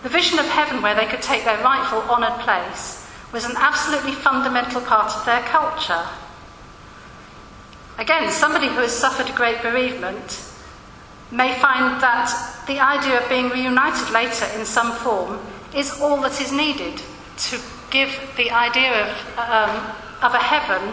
the 0.02 0.09
vision 0.09 0.38
of 0.38 0.47
heaven 0.47 0.83
where 0.83 0.95
they 0.95 1.07
could 1.07 1.23
take 1.23 1.45
their 1.45 1.62
rightful 1.62 2.00
honoured 2.02 2.40
place 2.40 3.07
was 3.33 3.45
an 3.45 3.57
absolutely 3.57 4.12
fundamental 4.12 4.81
part 4.81 5.14
of 5.14 5.25
their 5.25 5.43
culture. 5.43 6.05
Again, 7.99 8.31
somebody 8.31 8.69
who 8.69 8.81
has 8.81 8.93
suffered 8.93 9.28
a 9.28 9.37
great 9.37 9.61
bereavement 9.61 10.45
may 11.31 11.59
find 11.59 12.00
that 12.00 12.31
the 12.67 12.81
idea 12.81 13.21
of 13.21 13.28
being 13.28 13.50
reunited 13.50 14.11
later 14.11 14.47
in 14.59 14.64
some 14.64 14.93
form 14.93 15.40
is 15.75 16.00
all 16.00 16.21
that 16.23 16.40
is 16.40 16.52
needed 16.52 17.02
to 17.37 17.59
give 17.90 18.19
the 18.37 18.50
idea 18.50 19.05
of, 19.05 19.38
um, 19.38 19.71
of 20.23 20.35
a 20.35 20.38
heaven 20.38 20.93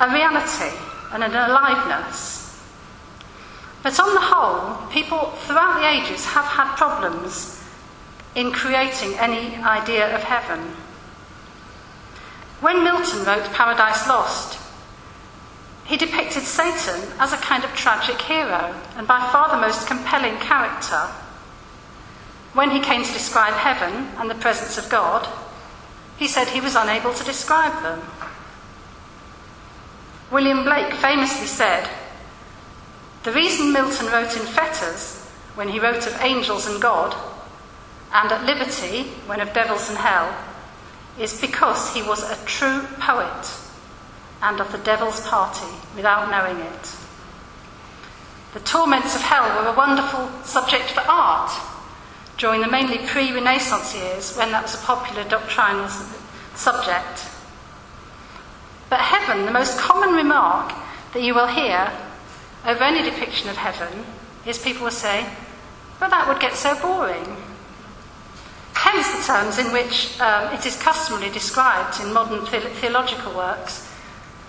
a 0.00 0.12
reality 0.12 0.74
and 1.12 1.22
an 1.22 1.34
aliveness. 1.34 2.39
But 3.82 3.98
on 3.98 4.14
the 4.14 4.20
whole, 4.20 4.90
people 4.90 5.30
throughout 5.46 5.80
the 5.80 5.88
ages 5.88 6.26
have 6.26 6.44
had 6.44 6.76
problems 6.76 7.62
in 8.34 8.52
creating 8.52 9.14
any 9.14 9.56
idea 9.56 10.14
of 10.14 10.22
heaven. 10.22 10.60
When 12.60 12.84
Milton 12.84 13.24
wrote 13.24 13.52
Paradise 13.52 14.06
Lost, 14.06 14.58
he 15.86 15.96
depicted 15.96 16.42
Satan 16.42 17.00
as 17.18 17.32
a 17.32 17.38
kind 17.38 17.64
of 17.64 17.74
tragic 17.74 18.20
hero 18.20 18.76
and 18.96 19.08
by 19.08 19.18
far 19.32 19.48
the 19.48 19.66
most 19.66 19.88
compelling 19.88 20.36
character. 20.36 21.08
When 22.52 22.70
he 22.70 22.80
came 22.80 23.02
to 23.02 23.12
describe 23.12 23.54
heaven 23.54 24.08
and 24.18 24.30
the 24.30 24.34
presence 24.34 24.76
of 24.76 24.90
God, 24.90 25.26
he 26.18 26.28
said 26.28 26.48
he 26.48 26.60
was 26.60 26.76
unable 26.76 27.14
to 27.14 27.24
describe 27.24 27.82
them. 27.82 28.02
William 30.30 30.64
Blake 30.64 30.92
famously 30.94 31.46
said, 31.46 31.88
The 33.22 33.32
reason 33.32 33.72
Milton 33.72 34.06
wrote 34.06 34.36
in 34.36 34.46
fetters, 34.46 35.26
when 35.54 35.68
he 35.68 35.78
wrote 35.78 36.06
of 36.06 36.20
angels 36.22 36.66
and 36.66 36.80
God, 36.80 37.14
and 38.12 38.32
at 38.32 38.44
liberty, 38.44 39.10
when 39.26 39.40
of 39.40 39.52
devils 39.52 39.88
and 39.90 39.98
hell, 39.98 40.34
is 41.18 41.40
because 41.40 41.92
he 41.94 42.02
was 42.02 42.22
a 42.22 42.44
true 42.46 42.82
poet 42.98 43.50
and 44.42 44.58
of 44.60 44.72
the 44.72 44.78
devil's 44.78 45.20
party 45.28 45.66
without 45.94 46.30
knowing 46.30 46.58
it. 46.64 46.96
The 48.54 48.60
torments 48.60 49.14
of 49.14 49.20
hell 49.20 49.62
were 49.62 49.68
a 49.68 49.76
wonderful 49.76 50.28
subject 50.42 50.90
for 50.90 51.02
art 51.02 51.52
during 52.38 52.62
the 52.62 52.70
mainly 52.70 52.98
pre 53.06 53.32
Renaissance 53.32 53.94
years 53.94 54.34
when 54.36 54.50
that 54.50 54.62
was 54.62 54.74
a 54.74 54.84
popular 54.84 55.24
doctrinal 55.28 55.88
subject. 56.54 57.28
But 58.88 59.00
heaven, 59.00 59.44
the 59.44 59.52
most 59.52 59.78
common 59.78 60.14
remark 60.14 60.72
that 61.12 61.22
you 61.22 61.34
will 61.34 61.46
hear 61.46 61.92
over 62.66 62.84
any 62.84 63.02
depiction 63.02 63.48
of 63.48 63.56
heaven 63.56 64.04
is 64.46 64.58
people 64.58 64.84
will 64.84 64.90
say, 64.90 65.26
well, 66.00 66.10
that 66.10 66.28
would 66.28 66.40
get 66.40 66.54
so 66.54 66.74
boring. 66.80 67.36
Hence 68.74 69.12
the 69.12 69.32
terms 69.32 69.58
in 69.58 69.72
which 69.72 70.18
um, 70.20 70.52
it 70.54 70.64
is 70.64 70.80
customarily 70.80 71.30
described 71.32 72.00
in 72.00 72.12
modern 72.12 72.44
the- 72.44 72.70
theological 72.80 73.34
works. 73.34 73.86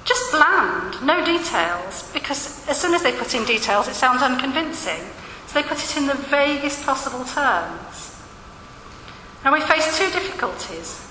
Just 0.03 0.31
bland, 0.31 1.05
no 1.05 1.23
details, 1.23 2.09
because 2.11 2.67
as 2.67 2.79
soon 2.79 2.93
as 2.93 3.03
they 3.03 3.11
put 3.11 3.35
in 3.35 3.45
details, 3.45 3.87
it 3.87 3.93
sounds 3.93 4.21
unconvincing. 4.21 5.01
So 5.47 5.61
they 5.61 5.67
put 5.67 5.83
it 5.83 5.97
in 5.97 6.07
the 6.07 6.15
vaguest 6.15 6.85
possible 6.85 7.25
terms. 7.25 8.17
Now 9.43 9.53
we 9.53 9.61
face 9.61 9.97
two 9.97 10.09
difficulties 10.11 11.07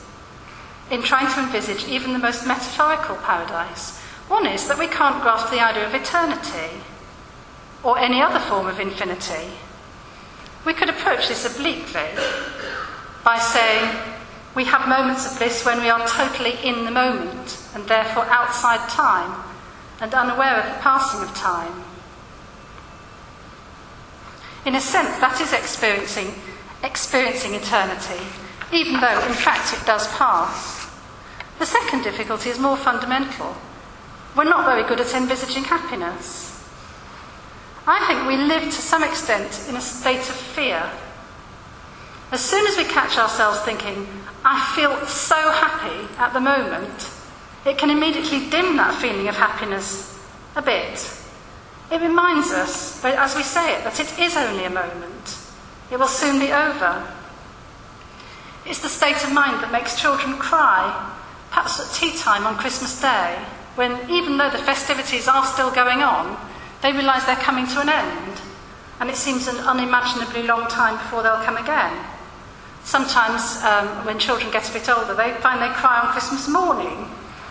in 0.90 1.02
trying 1.02 1.32
to 1.32 1.40
envisage 1.40 1.86
even 1.88 2.12
the 2.12 2.18
most 2.18 2.46
metaphorical 2.46 3.16
paradise. 3.16 4.00
One 4.30 4.46
is 4.46 4.68
that 4.68 4.78
we 4.78 4.86
can't 4.86 5.20
grasp 5.22 5.50
the 5.50 5.58
idea 5.58 5.88
of 5.88 5.92
eternity 5.92 6.78
or 7.82 7.98
any 7.98 8.22
other 8.22 8.38
form 8.38 8.68
of 8.68 8.78
infinity. 8.78 9.50
We 10.64 10.72
could 10.72 10.88
approach 10.88 11.26
this 11.26 11.44
obliquely 11.44 12.06
by 13.24 13.38
saying 13.40 13.90
we 14.54 14.64
have 14.66 14.88
moments 14.88 15.26
of 15.26 15.36
bliss 15.36 15.66
when 15.66 15.80
we 15.80 15.90
are 15.90 16.06
totally 16.06 16.54
in 16.62 16.84
the 16.84 16.92
moment 16.92 17.58
and 17.74 17.84
therefore 17.88 18.24
outside 18.26 18.88
time 18.88 19.34
and 20.00 20.14
unaware 20.14 20.60
of 20.60 20.66
the 20.76 20.80
passing 20.80 21.22
of 21.22 21.34
time. 21.34 21.82
In 24.64 24.76
a 24.76 24.80
sense, 24.80 25.18
that 25.18 25.40
is 25.40 25.52
experiencing, 25.52 26.32
experiencing 26.84 27.54
eternity, 27.54 28.24
even 28.72 29.00
though 29.00 29.26
in 29.26 29.32
fact 29.32 29.74
it 29.74 29.84
does 29.84 30.06
pass. 30.14 30.88
The 31.58 31.66
second 31.66 32.04
difficulty 32.04 32.50
is 32.50 32.60
more 32.60 32.76
fundamental. 32.76 33.56
We're 34.36 34.44
not 34.44 34.64
very 34.64 34.88
good 34.88 35.00
at 35.00 35.12
envisaging 35.14 35.64
happiness. 35.64 36.48
I 37.86 38.06
think 38.06 38.28
we 38.28 38.36
live 38.36 38.64
to 38.64 38.70
some 38.70 39.02
extent 39.02 39.66
in 39.68 39.76
a 39.76 39.80
state 39.80 40.20
of 40.20 40.36
fear. 40.36 40.88
As 42.30 42.40
soon 42.40 42.64
as 42.68 42.76
we 42.76 42.84
catch 42.84 43.18
ourselves 43.18 43.60
thinking, 43.60 44.06
I 44.44 44.72
feel 44.76 44.94
so 45.06 45.34
happy 45.34 46.08
at 46.16 46.32
the 46.32 46.40
moment, 46.40 47.10
it 47.66 47.76
can 47.76 47.90
immediately 47.90 48.48
dim 48.48 48.76
that 48.76 48.94
feeling 49.00 49.26
of 49.26 49.36
happiness 49.36 50.16
a 50.54 50.62
bit. 50.62 51.12
It 51.90 52.00
reminds 52.00 52.52
us, 52.52 53.04
as 53.04 53.34
we 53.34 53.42
say 53.42 53.74
it, 53.74 53.82
that 53.82 53.98
it 53.98 54.16
is 54.20 54.36
only 54.36 54.64
a 54.64 54.70
moment. 54.70 55.38
It 55.90 55.98
will 55.98 56.06
soon 56.06 56.38
be 56.38 56.52
over. 56.52 57.04
It's 58.64 58.80
the 58.80 58.88
state 58.88 59.24
of 59.24 59.32
mind 59.32 59.60
that 59.62 59.72
makes 59.72 60.00
children 60.00 60.38
cry, 60.38 61.12
perhaps 61.50 61.80
at 61.80 61.92
tea 61.92 62.16
time 62.16 62.46
on 62.46 62.56
Christmas 62.56 63.00
Day, 63.00 63.44
when 63.80 63.96
even 64.10 64.36
though 64.36 64.50
the 64.50 64.58
festivities 64.58 65.26
are 65.26 65.46
still 65.46 65.70
going 65.70 66.02
on, 66.02 66.36
they 66.82 66.92
realise 66.92 67.24
they're 67.24 67.34
coming 67.36 67.66
to 67.66 67.80
an 67.80 67.88
end, 67.88 68.36
and 69.00 69.08
it 69.08 69.16
seems 69.16 69.48
an 69.48 69.56
unimaginably 69.56 70.42
long 70.42 70.68
time 70.68 70.98
before 70.98 71.22
they'll 71.22 71.42
come 71.48 71.56
again. 71.56 71.96
Sometimes, 72.84 73.56
um, 73.64 74.04
when 74.04 74.18
children 74.18 74.52
get 74.52 74.68
a 74.68 74.72
bit 74.74 74.86
older, 74.90 75.14
they 75.14 75.32
find 75.40 75.62
they 75.62 75.74
cry 75.74 75.98
on 76.00 76.12
Christmas 76.12 76.46
morning 76.46 77.08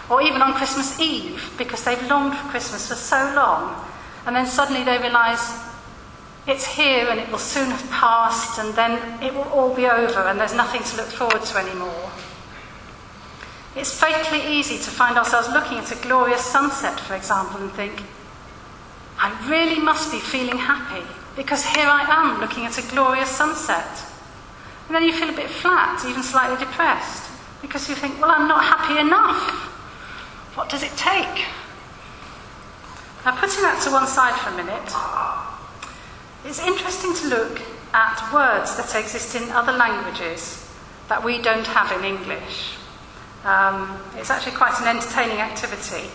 or 0.07 0.21
even 0.21 0.43
on 0.43 0.53
Christmas 0.53 0.99
Eve 0.99 1.51
because 1.57 1.83
they've 1.83 2.07
longed 2.07 2.37
for 2.37 2.47
Christmas 2.49 2.87
for 2.87 2.95
so 2.95 3.33
long, 3.35 3.83
and 4.27 4.35
then 4.35 4.45
suddenly 4.45 4.83
they 4.83 4.99
realise 4.99 5.57
it's 6.45 6.65
here 6.65 7.09
and 7.09 7.19
it 7.19 7.31
will 7.31 7.39
soon 7.39 7.71
have 7.71 7.89
passed, 7.89 8.59
and 8.59 8.75
then 8.75 9.01
it 9.23 9.33
will 9.33 9.49
all 9.49 9.73
be 9.73 9.87
over, 9.87 10.21
and 10.29 10.39
there's 10.39 10.53
nothing 10.53 10.83
to 10.83 10.97
look 10.97 11.07
forward 11.07 11.41
to 11.41 11.57
anymore. 11.57 12.08
It's 13.75 13.93
fatally 13.97 14.57
easy 14.57 14.77
to 14.77 14.89
find 14.89 15.17
ourselves 15.17 15.47
looking 15.49 15.77
at 15.77 15.91
a 15.91 15.95
glorious 15.95 16.43
sunset, 16.43 16.99
for 16.99 17.15
example, 17.15 17.61
and 17.61 17.71
think, 17.71 18.01
I 19.17 19.29
really 19.49 19.79
must 19.79 20.11
be 20.11 20.19
feeling 20.19 20.57
happy 20.57 21.05
because 21.35 21.63
here 21.65 21.87
I 21.87 22.01
am 22.09 22.41
looking 22.41 22.65
at 22.65 22.77
a 22.77 22.81
glorious 22.89 23.29
sunset. 23.29 24.05
And 24.87 24.95
then 24.95 25.03
you 25.03 25.13
feel 25.13 25.29
a 25.29 25.35
bit 25.35 25.49
flat, 25.49 26.03
even 26.05 26.23
slightly 26.23 26.57
depressed, 26.57 27.29
because 27.61 27.87
you 27.87 27.95
think, 27.95 28.19
well, 28.19 28.31
I'm 28.31 28.47
not 28.47 28.63
happy 28.63 28.99
enough. 28.99 29.67
What 30.55 30.69
does 30.69 30.81
it 30.81 30.91
take? 30.97 31.45
Now, 33.23 33.35
putting 33.35 33.61
that 33.61 33.81
to 33.83 33.91
one 33.91 34.07
side 34.07 34.33
for 34.39 34.49
a 34.49 34.57
minute, 34.57 34.91
it's 36.43 36.65
interesting 36.65 37.13
to 37.15 37.27
look 37.27 37.61
at 37.93 38.33
words 38.33 38.75
that 38.77 38.95
exist 38.95 39.35
in 39.35 39.51
other 39.51 39.73
languages 39.73 40.67
that 41.07 41.23
we 41.23 41.41
don't 41.41 41.67
have 41.67 41.91
in 41.91 42.03
English. 42.03 42.78
Um, 43.45 44.01
it's 44.15 44.29
actually 44.29 44.55
quite 44.55 44.79
an 44.81 44.87
entertaining 44.87 45.39
activity. 45.39 46.09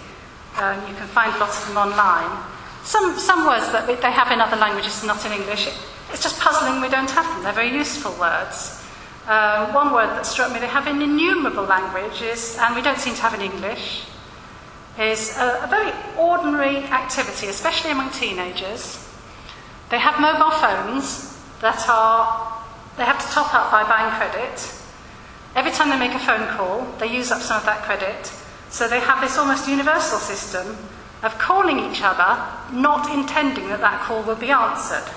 Um, 0.57 0.81
you 0.89 0.95
can 0.95 1.09
find 1.09 1.33
lots 1.41 1.63
of 1.63 1.69
them 1.69 1.79
online. 1.79 2.45
Some, 2.85 3.19
some 3.19 3.47
words 3.47 3.73
that 3.73 3.87
they 3.87 4.11
have 4.11 4.31
in 4.31 4.41
other 4.41 4.57
languages 4.57 5.03
not 5.05 5.25
in 5.25 5.33
English, 5.33 5.69
it's 6.13 6.23
just 6.23 6.39
puzzling 6.39 6.83
we 6.83 6.89
don't 6.89 7.11
have 7.11 7.27
them. 7.27 7.43
They're 7.43 7.53
very 7.53 7.73
useful 7.73 8.13
words. 8.21 8.85
Um, 9.27 9.73
one 9.73 9.93
word 9.93 10.09
that 10.09 10.27
struck 10.27 10.53
me 10.53 10.61
they 10.61 10.67
have 10.67 10.87
in 10.87 11.01
innumerable 11.01 11.65
languages, 11.65 12.59
and 12.61 12.75
we 12.77 12.83
don't 12.83 12.99
seem 12.99 13.15
to 13.15 13.23
have 13.23 13.33
in 13.33 13.41
English, 13.41 14.05
is 15.01 15.37
a, 15.39 15.65
a 15.65 15.67
very 15.67 15.93
ordinary 16.19 16.85
activity, 16.93 17.47
especially 17.49 17.91
among 17.91 18.11
teenagers. 18.11 19.01
They 19.89 19.99
have 19.99 20.21
mobile 20.21 20.51
phones 20.51 21.41
that 21.63 21.89
are, 21.89 22.63
they 22.99 23.05
have 23.05 23.19
to 23.19 23.33
top 23.33 23.55
up 23.55 23.73
by 23.73 23.83
buying 23.85 24.13
credit. 24.15 24.84
Every 25.55 25.71
time 25.71 25.91
they 25.91 25.99
make 25.99 26.15
a 26.15 26.19
phone 26.19 26.49
call, 26.57 26.87
they 26.99 27.07
use 27.07 27.31
up 27.31 27.41
some 27.41 27.59
of 27.59 27.65
that 27.67 27.83
credit. 27.83 28.33
So 28.71 28.89
they 28.89 29.01
have 29.01 29.21
this 29.21 29.39
almost 29.39 29.69
universal 29.69 30.19
system 30.19 30.77
of 31.23 31.39
calling 31.39 31.79
each 31.79 32.03
other, 32.03 32.37
not 32.73 33.11
intending 33.15 33.69
that 33.69 33.81
that 33.81 34.03
call 34.03 34.23
will 34.25 34.37
be 34.37 34.51
answered. 34.51 35.09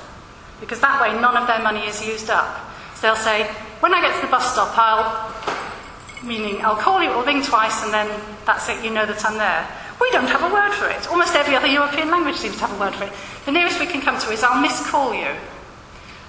Because 0.59 0.79
that 0.79 1.01
way, 1.01 1.19
none 1.19 1.35
of 1.35 1.47
their 1.47 1.61
money 1.61 1.81
is 1.87 2.05
used 2.05 2.29
up. 2.29 2.71
So 2.95 3.07
they'll 3.07 3.15
say, 3.15 3.47
when 3.79 3.93
I 3.93 4.01
get 4.01 4.15
to 4.15 4.25
the 4.25 4.31
bus 4.31 4.53
stop, 4.53 4.73
I'll, 4.77 6.25
meaning 6.25 6.63
I'll 6.63 6.77
call 6.77 7.01
you, 7.01 7.11
or 7.11 7.25
ring 7.25 7.43
twice, 7.43 7.83
and 7.83 7.93
then 7.93 8.09
that's 8.45 8.69
it, 8.69 8.83
you 8.83 8.91
know 8.91 9.05
that 9.05 9.25
I'm 9.25 9.37
there. 9.37 9.67
We 9.99 10.09
don't 10.11 10.27
have 10.27 10.43
a 10.43 10.53
word 10.53 10.73
for 10.73 10.87
it. 10.87 11.07
Almost 11.09 11.35
every 11.35 11.55
other 11.55 11.67
European 11.67 12.09
language 12.09 12.35
seems 12.35 12.55
to 12.55 12.67
have 12.67 12.77
a 12.77 12.79
word 12.79 12.93
for 12.93 13.05
it. 13.05 13.13
The 13.45 13.51
nearest 13.51 13.79
we 13.79 13.87
can 13.87 14.01
come 14.01 14.19
to 14.19 14.29
is 14.29 14.43
I'll 14.43 14.61
miscall 14.61 15.13
you. 15.13 15.33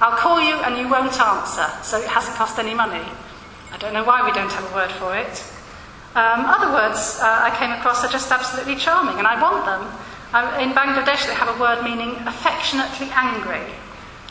I'll 0.00 0.16
call 0.16 0.40
you 0.40 0.54
and 0.56 0.78
you 0.78 0.88
won't 0.88 1.18
answer, 1.20 1.66
so 1.82 1.98
it 2.00 2.08
hasn't 2.08 2.36
cost 2.36 2.58
any 2.58 2.74
money. 2.74 3.04
I 3.72 3.78
don't 3.78 3.92
know 3.92 4.04
why 4.04 4.24
we 4.24 4.32
don't 4.32 4.50
have 4.52 4.70
a 4.70 4.74
word 4.74 4.90
for 4.92 5.16
it. 5.16 5.44
Um, 6.14 6.46
other 6.46 6.72
words 6.72 7.20
uh, 7.20 7.46
I 7.46 7.54
came 7.58 7.70
across 7.70 8.04
are 8.04 8.10
just 8.10 8.30
absolutely 8.32 8.76
charming, 8.76 9.18
and 9.18 9.26
I 9.26 9.40
want 9.40 9.64
them. 9.66 9.82
Um, 10.32 10.60
in 10.60 10.74
Bangladesh, 10.74 11.26
they 11.26 11.34
have 11.34 11.48
a 11.48 11.58
word 11.60 11.82
meaning 11.84 12.16
affectionately 12.26 13.08
angry. 13.12 13.64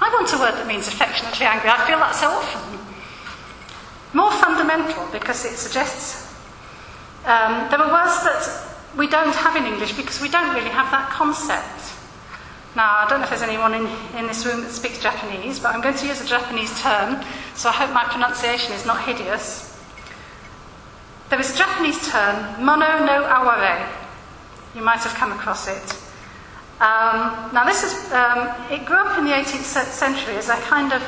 I 0.01 0.09
want 0.09 0.31
a 0.33 0.37
word 0.37 0.53
that 0.53 0.67
means 0.67 0.87
affectionately 0.87 1.45
angry. 1.45 1.69
I 1.69 1.85
feel 1.87 1.97
that 1.97 2.13
so 2.13 2.27
often. 2.29 2.77
More 4.13 4.31
fundamental, 4.31 5.07
because 5.11 5.45
it 5.45 5.57
suggests 5.57 6.33
um, 7.25 7.69
there 7.69 7.81
are 7.81 7.91
words 7.91 8.23
that 8.23 8.67
we 8.95 9.07
don't 9.07 9.35
have 9.35 9.55
in 9.55 9.65
English 9.65 9.93
because 9.93 10.21
we 10.21 10.29
don't 10.29 10.53
really 10.55 10.69
have 10.69 10.89
that 10.91 11.09
concept. 11.09 11.96
Now, 12.77 12.99
I 12.99 13.09
don't 13.09 13.21
know 13.21 13.23
if 13.23 13.31
there's 13.31 13.41
anyone 13.41 13.73
in, 13.73 13.87
in 14.15 14.27
this 14.27 14.45
room 14.45 14.61
that 14.61 14.69
speaks 14.69 14.99
Japanese, 15.01 15.57
but 15.57 15.73
I'm 15.73 15.81
going 15.81 15.97
to 15.97 16.05
use 16.05 16.21
a 16.21 16.27
Japanese 16.27 16.79
term, 16.79 17.25
so 17.55 17.69
I 17.69 17.71
hope 17.71 17.91
my 17.91 18.03
pronunciation 18.03 18.71
is 18.73 18.85
not 18.85 19.03
hideous. 19.03 19.75
There 21.31 21.39
is 21.39 21.55
a 21.55 21.57
Japanese 21.57 21.97
term, 22.07 22.63
mono 22.63 23.03
no 23.03 23.25
aware. 23.25 23.89
You 24.75 24.83
might 24.83 24.99
have 24.99 25.15
come 25.15 25.31
across 25.31 25.67
it. 25.67 25.91
Um, 26.79 27.49
now, 27.51 27.63
this 27.65 27.81
is, 27.81 28.13
um, 28.13 28.53
it 28.69 28.85
grew 28.85 28.97
up 28.97 29.17
in 29.17 29.25
the 29.25 29.31
18th 29.31 29.89
century 29.89 30.35
as 30.35 30.47
a 30.49 30.57
kind 30.57 30.93
of 30.93 31.01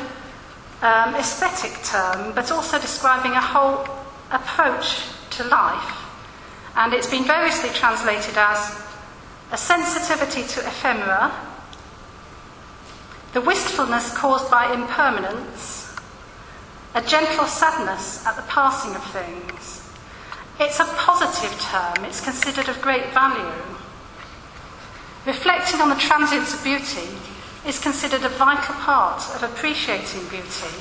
um, 0.82 1.14
aesthetic 1.14 1.84
term, 1.84 2.34
but 2.34 2.52
also 2.52 2.80
describing 2.80 3.34
a 3.34 3.42
whole 3.42 3.86
approach 4.32 5.06
to 5.38 5.44
life. 5.44 6.02
And 6.76 6.96
it's 6.96 7.12
been 7.12 7.26
variously 7.26 7.70
translated 7.70 8.38
as 8.38 8.84
a 9.52 9.58
sensitivity 9.58 10.48
to 10.48 10.62
ephemera, 10.62 11.46
the 13.34 13.42
wistfulness 13.42 14.18
caused 14.18 14.50
by 14.50 14.74
impermanence, 14.74 15.96
a 16.96 17.02
gentle 17.02 17.46
sadness 17.46 18.26
at 18.26 18.36
the 18.36 18.42
passing 18.44 18.96
of 18.96 19.04
things. 19.12 19.88
It's 20.60 20.80
a 20.80 20.86
positive 20.86 21.58
term, 21.62 22.06
it's 22.06 22.22
considered 22.22 22.68
of 22.68 22.82
great 22.82 23.14
value. 23.14 23.54
Reflecting 25.26 25.80
on 25.80 25.90
the 25.90 25.96
transience 25.96 26.54
of 26.54 26.64
beauty 26.64 27.08
is 27.68 27.80
considered 27.80 28.24
a 28.24 28.30
vital 28.30 28.76
part 28.76 29.22
of 29.36 29.44
appreciating 29.44 30.28
beauty. 30.30 30.74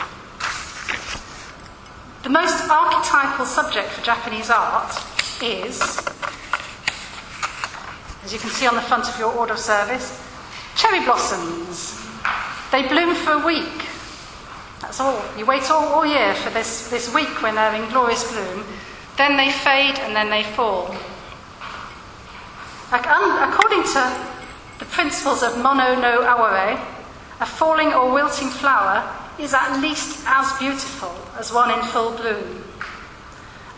The 2.23 2.31
most 2.31 2.69
archetypal 2.69 3.45
subject 3.45 3.91
for 3.91 4.03
Japanese 4.03 4.49
art 4.49 4.93
is, 5.43 5.81
as 8.25 8.33
you 8.33 8.39
can 8.39 8.51
see 8.51 8.67
on 8.67 8.75
the 8.75 8.81
front 8.81 9.09
of 9.09 9.19
your 9.19 9.33
order 9.33 9.53
of 9.53 9.59
service, 9.59 10.25
cherry 10.77 11.05
blossoms. 11.05 12.08
They 12.71 12.87
bloom 12.87 13.15
for 13.15 13.33
a 13.33 13.47
week. 13.47 13.87
That's 14.81 15.01
all. 15.01 15.23
You 15.37 15.47
wait 15.47 15.71
all, 15.71 15.87
all 15.89 16.07
year 16.07 16.35
for 16.35 16.51
this, 16.51 16.91
this 16.91 17.13
week 17.15 17.43
when 17.43 17.55
they're 17.55 17.75
in 17.75 17.89
glorious 17.91 18.31
bloom. 18.31 18.65
Then 19.17 19.37
they 19.37 19.51
fade 19.51 19.99
and 19.99 20.15
then 20.15 20.31
they 20.31 20.45
fall. 20.45 20.95
Um, 22.93 23.53
according 23.53 23.83
to 23.93 24.29
the 24.79 24.85
principles 24.87 25.43
of 25.43 25.59
mono 25.59 25.95
no 26.01 26.21
aware, 26.21 26.81
a 27.41 27.47
falling 27.47 27.93
or 27.93 28.13
wilting 28.13 28.49
flower 28.49 29.05
is 29.39 29.55
at 29.55 29.81
least 29.81 30.25
as 30.27 30.59
beautiful 30.59 31.15
as 31.39 31.53
one 31.53 31.71
in 31.71 31.85
full 31.87 32.13
bloom. 32.13 32.65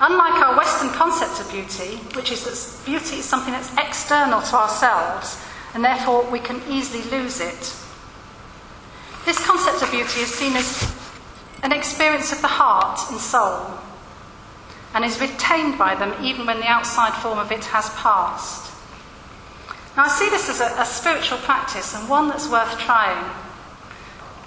Unlike 0.00 0.42
our 0.42 0.56
Western 0.56 0.90
concept 0.90 1.40
of 1.40 1.50
beauty, 1.50 1.96
which 2.16 2.32
is 2.32 2.44
that 2.44 2.86
beauty 2.86 3.16
is 3.16 3.24
something 3.24 3.52
that's 3.52 3.72
external 3.76 4.40
to 4.40 4.56
ourselves 4.56 5.42
and 5.74 5.84
therefore 5.84 6.28
we 6.30 6.38
can 6.38 6.60
easily 6.68 7.02
lose 7.10 7.40
it, 7.40 7.76
this 9.24 9.38
concept 9.44 9.82
of 9.82 9.90
beauty 9.90 10.20
is 10.20 10.32
seen 10.32 10.56
as 10.56 10.94
an 11.62 11.72
experience 11.72 12.32
of 12.32 12.40
the 12.40 12.48
heart 12.48 12.98
and 13.10 13.20
soul 13.20 13.78
and 14.94 15.04
is 15.04 15.20
retained 15.20 15.78
by 15.78 15.94
them 15.94 16.14
even 16.24 16.46
when 16.46 16.58
the 16.58 16.66
outside 16.66 17.12
form 17.22 17.38
of 17.38 17.52
it 17.52 17.64
has 17.66 17.88
passed. 17.90 18.72
Now, 19.96 20.04
I 20.04 20.08
see 20.08 20.28
this 20.30 20.48
as 20.48 20.60
a, 20.60 20.80
a 20.80 20.84
spiritual 20.84 21.38
practice 21.38 21.94
and 21.94 22.08
one 22.08 22.28
that's 22.28 22.48
worth 22.48 22.78
trying. 22.78 23.24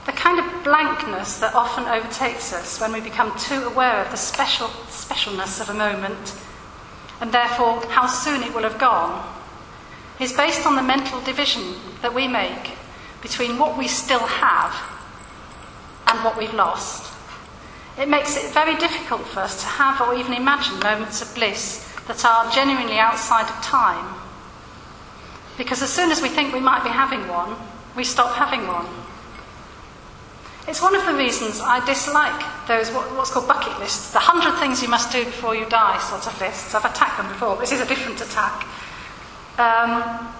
The 0.05 0.11
kind 0.11 0.39
of 0.39 0.63
blankness 0.63 1.39
that 1.39 1.53
often 1.53 1.85
overtakes 1.85 2.51
us 2.51 2.81
when 2.81 2.91
we 2.91 2.99
become 2.99 3.37
too 3.37 3.63
aware 3.63 4.01
of 4.03 4.11
the 4.11 4.17
special 4.17 4.67
specialness 4.67 5.61
of 5.61 5.69
a 5.69 5.73
moment 5.73 6.35
and 7.21 7.31
therefore 7.31 7.85
how 7.87 8.07
soon 8.07 8.43
it 8.43 8.53
will 8.53 8.63
have 8.63 8.77
gone 8.77 9.23
is 10.19 10.33
based 10.33 10.65
on 10.65 10.75
the 10.75 10.81
mental 10.81 11.21
division 11.21 11.75
that 12.01 12.13
we 12.13 12.27
make 12.27 12.71
between 13.23 13.57
what 13.57 13.77
we 13.77 13.87
still 13.87 14.19
have 14.19 14.75
and 16.07 16.23
what 16.23 16.37
we've 16.37 16.53
lost. 16.53 17.11
It 17.97 18.09
makes 18.09 18.35
it 18.37 18.51
very 18.53 18.75
difficult 18.75 19.21
for 19.21 19.39
us 19.39 19.61
to 19.61 19.67
have 19.67 20.01
or 20.01 20.13
even 20.13 20.33
imagine 20.33 20.77
moments 20.79 21.21
of 21.21 21.33
bliss 21.33 21.89
that 22.07 22.23
are 22.25 22.51
genuinely 22.51 22.99
outside 22.99 23.49
of 23.49 23.63
time. 23.63 24.19
Because 25.57 25.81
as 25.81 25.91
soon 25.91 26.11
as 26.11 26.21
we 26.21 26.29
think 26.29 26.53
we 26.53 26.59
might 26.59 26.83
be 26.83 26.89
having 26.89 27.27
one, 27.27 27.55
we 27.95 28.03
stop 28.03 28.35
having 28.35 28.67
one. 28.67 28.87
It's 30.67 30.81
one 30.81 30.95
of 30.95 31.05
the 31.05 31.13
reasons 31.13 31.59
I 31.61 31.85
dislike 31.85 32.67
those 32.67 32.89
what's 32.89 33.31
called 33.31 33.47
bucket 33.47 33.77
lists, 33.79 34.11
the 34.11 34.19
hundred 34.19 34.57
things 34.59 34.81
you 34.81 34.87
must 34.87 35.11
do 35.11 35.23
before 35.23 35.55
you 35.55 35.67
die 35.69 35.99
sort 35.99 36.25
of 36.25 36.39
lists. 36.39 36.73
I've 36.73 36.85
attacked 36.85 37.17
them 37.17 37.27
before, 37.27 37.55
this 37.57 37.71
is 37.71 37.81
a 37.81 37.85
different 37.85 38.19
attack. 38.19 38.65
Um, 39.59 40.33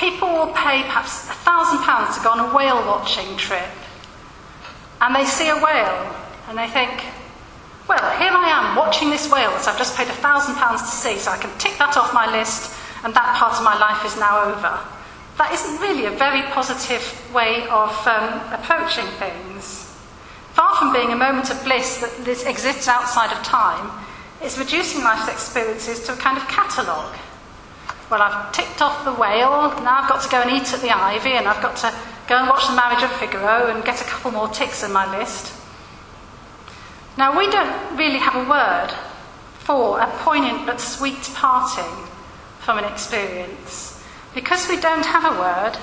people 0.00 0.28
will 0.28 0.52
pay 0.56 0.82
perhaps 0.88 1.28
a 1.28 1.36
thousand 1.44 1.78
pounds 1.84 2.16
to 2.16 2.24
go 2.24 2.30
on 2.30 2.40
a 2.40 2.56
whale 2.56 2.80
watching 2.88 3.36
trip, 3.36 3.70
and 5.00 5.14
they 5.14 5.24
see 5.24 5.48
a 5.48 5.56
whale 5.56 6.16
and 6.48 6.58
they 6.58 6.66
think, 6.68 7.04
well, 7.86 8.18
here 8.18 8.32
I 8.32 8.48
am 8.48 8.76
watching 8.76 9.10
this 9.10 9.30
whale 9.30 9.50
that 9.50 9.68
I've 9.68 9.78
just 9.78 9.96
paid 9.96 10.08
a 10.08 10.18
thousand 10.24 10.56
pounds 10.56 10.80
to 10.82 10.88
see, 10.96 11.16
so 11.18 11.30
I 11.30 11.38
can 11.38 11.56
tick 11.58 11.76
that 11.78 11.96
off 11.96 12.14
my 12.14 12.26
list, 12.32 12.72
and 13.04 13.14
that 13.14 13.36
part 13.36 13.54
of 13.54 13.62
my 13.62 13.78
life 13.78 14.04
is 14.04 14.16
now 14.18 14.50
over 14.50 14.80
that 15.40 15.54
isn't 15.54 15.80
really 15.80 16.04
a 16.04 16.10
very 16.10 16.42
positive 16.52 17.00
way 17.32 17.66
of 17.68 17.88
um, 18.06 18.52
approaching 18.52 19.06
things. 19.16 19.88
Far 20.52 20.76
from 20.76 20.92
being 20.92 21.12
a 21.12 21.16
moment 21.16 21.50
of 21.50 21.64
bliss 21.64 21.96
that 22.00 22.26
this 22.26 22.44
exists 22.44 22.88
outside 22.88 23.32
of 23.32 23.42
time, 23.42 23.88
it's 24.42 24.58
reducing 24.58 25.02
life's 25.02 25.32
experiences 25.32 26.04
to 26.04 26.12
a 26.12 26.16
kind 26.16 26.36
of 26.36 26.46
catalogue. 26.48 27.16
Well, 28.10 28.22
I've 28.22 28.50
ticked 28.50 28.82
off 28.82 29.04
the 29.04 29.12
whale, 29.12 29.70
now 29.84 30.00
I've 30.00 30.08
got 30.08 30.20
to 30.22 30.28
go 30.28 30.42
and 30.42 30.50
eat 30.50 30.74
at 30.74 30.80
the 30.80 30.90
ivy, 30.90 31.30
and 31.34 31.46
I've 31.46 31.62
got 31.62 31.76
to 31.76 31.94
go 32.26 32.38
and 32.38 32.48
watch 32.48 32.66
the 32.66 32.74
marriage 32.74 33.04
of 33.04 33.12
Figaro 33.12 33.70
and 33.70 33.84
get 33.84 34.00
a 34.00 34.04
couple 34.04 34.32
more 34.32 34.48
ticks 34.48 34.82
in 34.82 34.92
my 34.92 35.06
list. 35.16 35.52
Now, 37.16 37.38
we 37.38 37.48
don't 37.48 37.96
really 37.96 38.18
have 38.18 38.34
a 38.34 38.50
word 38.50 38.90
for 39.60 40.00
a 40.00 40.08
poignant 40.18 40.66
but 40.66 40.80
sweet 40.80 41.22
parting 41.34 42.08
from 42.58 42.78
an 42.78 42.84
experience. 42.84 44.02
Because 44.34 44.68
we 44.68 44.80
don't 44.80 45.06
have 45.06 45.24
a 45.24 45.38
word, 45.38 45.78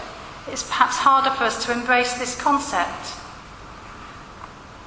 it's 0.51 0.63
perhaps 0.63 0.97
harder 0.97 1.29
for 1.29 1.45
us 1.45 1.65
to 1.65 1.71
embrace 1.71 2.15
this 2.15 2.39
concept. 2.41 3.15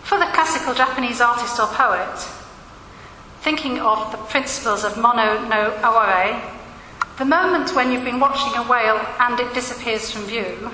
For 0.03 0.19
the 0.19 0.27
classical 0.27 0.75
Japanese 0.75 1.23
artist 1.23 1.59
or 1.59 1.69
poet, 1.69 2.19
thinking 3.41 3.79
of 3.81 4.11
the 4.13 4.19
principles 4.19 4.85
of 4.85 4.99
mono 4.99 5.47
no 5.49 5.73
aware, 5.83 6.60
the 7.21 7.27
moment 7.27 7.75
when 7.75 7.93
you've 7.93 8.03
been 8.03 8.19
watching 8.19 8.59
a 8.59 8.67
whale 8.67 8.99
and 9.19 9.39
it 9.39 9.53
disappears 9.53 10.11
from 10.11 10.23
view, 10.23 10.71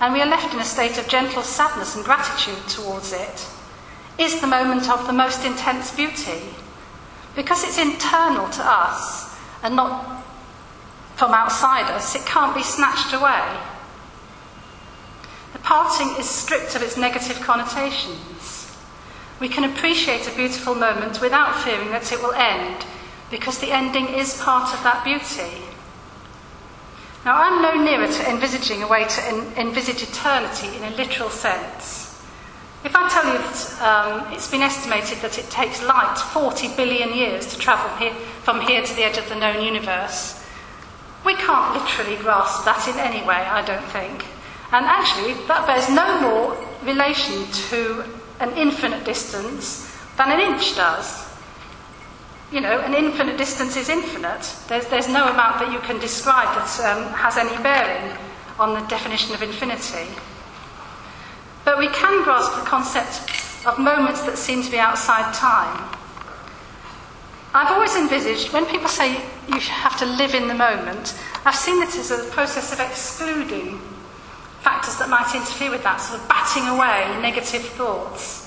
and 0.00 0.14
we 0.14 0.22
are 0.22 0.26
left 0.26 0.54
in 0.54 0.60
a 0.60 0.64
state 0.64 0.96
of 0.98 1.08
gentle 1.08 1.42
sadness 1.42 1.96
and 1.96 2.04
gratitude 2.04 2.62
towards 2.68 3.12
it, 3.12 3.48
is 4.16 4.40
the 4.40 4.46
moment 4.46 4.88
of 4.88 5.04
the 5.08 5.12
most 5.12 5.44
intense 5.44 5.92
beauty. 5.92 6.42
Because 7.34 7.64
it's 7.64 7.76
internal 7.76 8.48
to 8.50 8.62
us 8.64 9.36
and 9.64 9.74
not 9.74 10.22
from 11.16 11.34
outside 11.34 11.90
us, 11.90 12.14
it 12.14 12.24
can't 12.24 12.54
be 12.54 12.62
snatched 12.62 13.12
away. 13.12 13.58
The 15.54 15.58
parting 15.58 16.14
is 16.20 16.30
stripped 16.30 16.76
of 16.76 16.82
its 16.82 16.96
negative 16.96 17.40
connotations. 17.40 18.76
We 19.40 19.48
can 19.48 19.64
appreciate 19.64 20.28
a 20.28 20.36
beautiful 20.36 20.76
moment 20.76 21.20
without 21.20 21.64
fearing 21.64 21.90
that 21.90 22.12
it 22.12 22.22
will 22.22 22.34
end, 22.34 22.86
because 23.28 23.58
the 23.58 23.72
ending 23.72 24.06
is 24.06 24.40
part 24.40 24.72
of 24.72 24.84
that 24.84 25.02
beauty. 25.02 25.64
Now, 27.24 27.36
I'm 27.36 27.60
no 27.60 27.84
nearer 27.84 28.06
to 28.06 28.30
envisaging 28.30 28.82
a 28.82 28.88
way 28.88 29.04
to 29.04 29.22
en- 29.26 29.52
envisage 29.56 30.02
eternity 30.02 30.74
in 30.76 30.84
a 30.84 30.96
literal 30.96 31.28
sense. 31.28 32.00
If 32.82 32.96
I 32.96 33.10
tell 33.10 33.26
you 33.26 33.38
that 33.38 33.82
um, 33.82 34.32
it's 34.32 34.50
been 34.50 34.62
estimated 34.62 35.18
that 35.18 35.38
it 35.38 35.50
takes 35.50 35.82
light 35.82 36.16
40 36.16 36.76
billion 36.76 37.14
years 37.14 37.46
to 37.52 37.58
travel 37.58 37.94
here, 37.98 38.14
from 38.42 38.62
here 38.62 38.82
to 38.82 38.94
the 38.94 39.02
edge 39.02 39.18
of 39.18 39.28
the 39.28 39.34
known 39.34 39.62
universe, 39.62 40.42
we 41.26 41.34
can't 41.34 41.74
literally 41.74 42.16
grasp 42.16 42.64
that 42.64 42.88
in 42.88 42.98
any 42.98 43.20
way, 43.28 43.36
I 43.36 43.62
don't 43.66 43.84
think. 43.90 44.24
And 44.72 44.86
actually, 44.86 45.34
that 45.46 45.66
bears 45.66 45.90
no 45.90 46.20
more 46.22 46.56
relation 46.82 47.44
to 47.68 48.04
an 48.40 48.56
infinite 48.56 49.04
distance 49.04 49.94
than 50.16 50.32
an 50.32 50.40
inch 50.40 50.74
does. 50.74 51.19
You 52.52 52.60
know, 52.60 52.80
an 52.80 52.94
infinite 52.94 53.38
distance 53.38 53.76
is 53.76 53.88
infinite. 53.88 54.56
There's, 54.66 54.86
there's 54.88 55.08
no 55.08 55.28
amount 55.28 55.60
that 55.60 55.70
you 55.72 55.78
can 55.80 56.00
describe 56.00 56.48
that 56.56 56.80
um, 56.80 57.12
has 57.12 57.36
any 57.36 57.56
bearing 57.62 58.16
on 58.58 58.74
the 58.74 58.86
definition 58.88 59.34
of 59.34 59.42
infinity. 59.42 60.10
But 61.64 61.78
we 61.78 61.88
can 61.88 62.24
grasp 62.24 62.58
the 62.58 62.66
concept 62.66 63.66
of 63.66 63.78
moments 63.78 64.22
that 64.22 64.36
seem 64.36 64.62
to 64.62 64.70
be 64.70 64.78
outside 64.78 65.32
time. 65.32 65.96
I've 67.54 67.70
always 67.70 67.94
envisaged 67.94 68.52
when 68.52 68.66
people 68.66 68.88
say 68.88 69.12
you 69.48 69.60
have 69.60 69.98
to 69.98 70.06
live 70.06 70.34
in 70.34 70.48
the 70.48 70.54
moment, 70.54 71.14
I've 71.44 71.54
seen 71.54 71.82
it 71.82 71.94
as 71.96 72.10
a 72.10 72.24
process 72.30 72.72
of 72.72 72.80
excluding 72.80 73.80
factors 74.60 74.96
that 74.98 75.08
might 75.08 75.34
interfere 75.34 75.70
with 75.70 75.82
that, 75.82 75.96
sort 75.96 76.20
of 76.20 76.28
batting 76.28 76.66
away 76.68 77.20
negative 77.22 77.62
thoughts, 77.62 78.39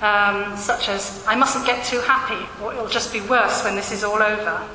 um, 0.00 0.56
such 0.56 0.88
as 0.88 1.24
I 1.26 1.34
mustn't 1.34 1.66
get 1.66 1.84
too 1.84 2.00
happy 2.00 2.46
or 2.62 2.72
it'll 2.72 2.88
just 2.88 3.12
be 3.12 3.20
worse 3.20 3.62
when 3.64 3.74
this 3.74 3.92
is 3.92 4.02
all 4.02 4.22
over. 4.22 4.66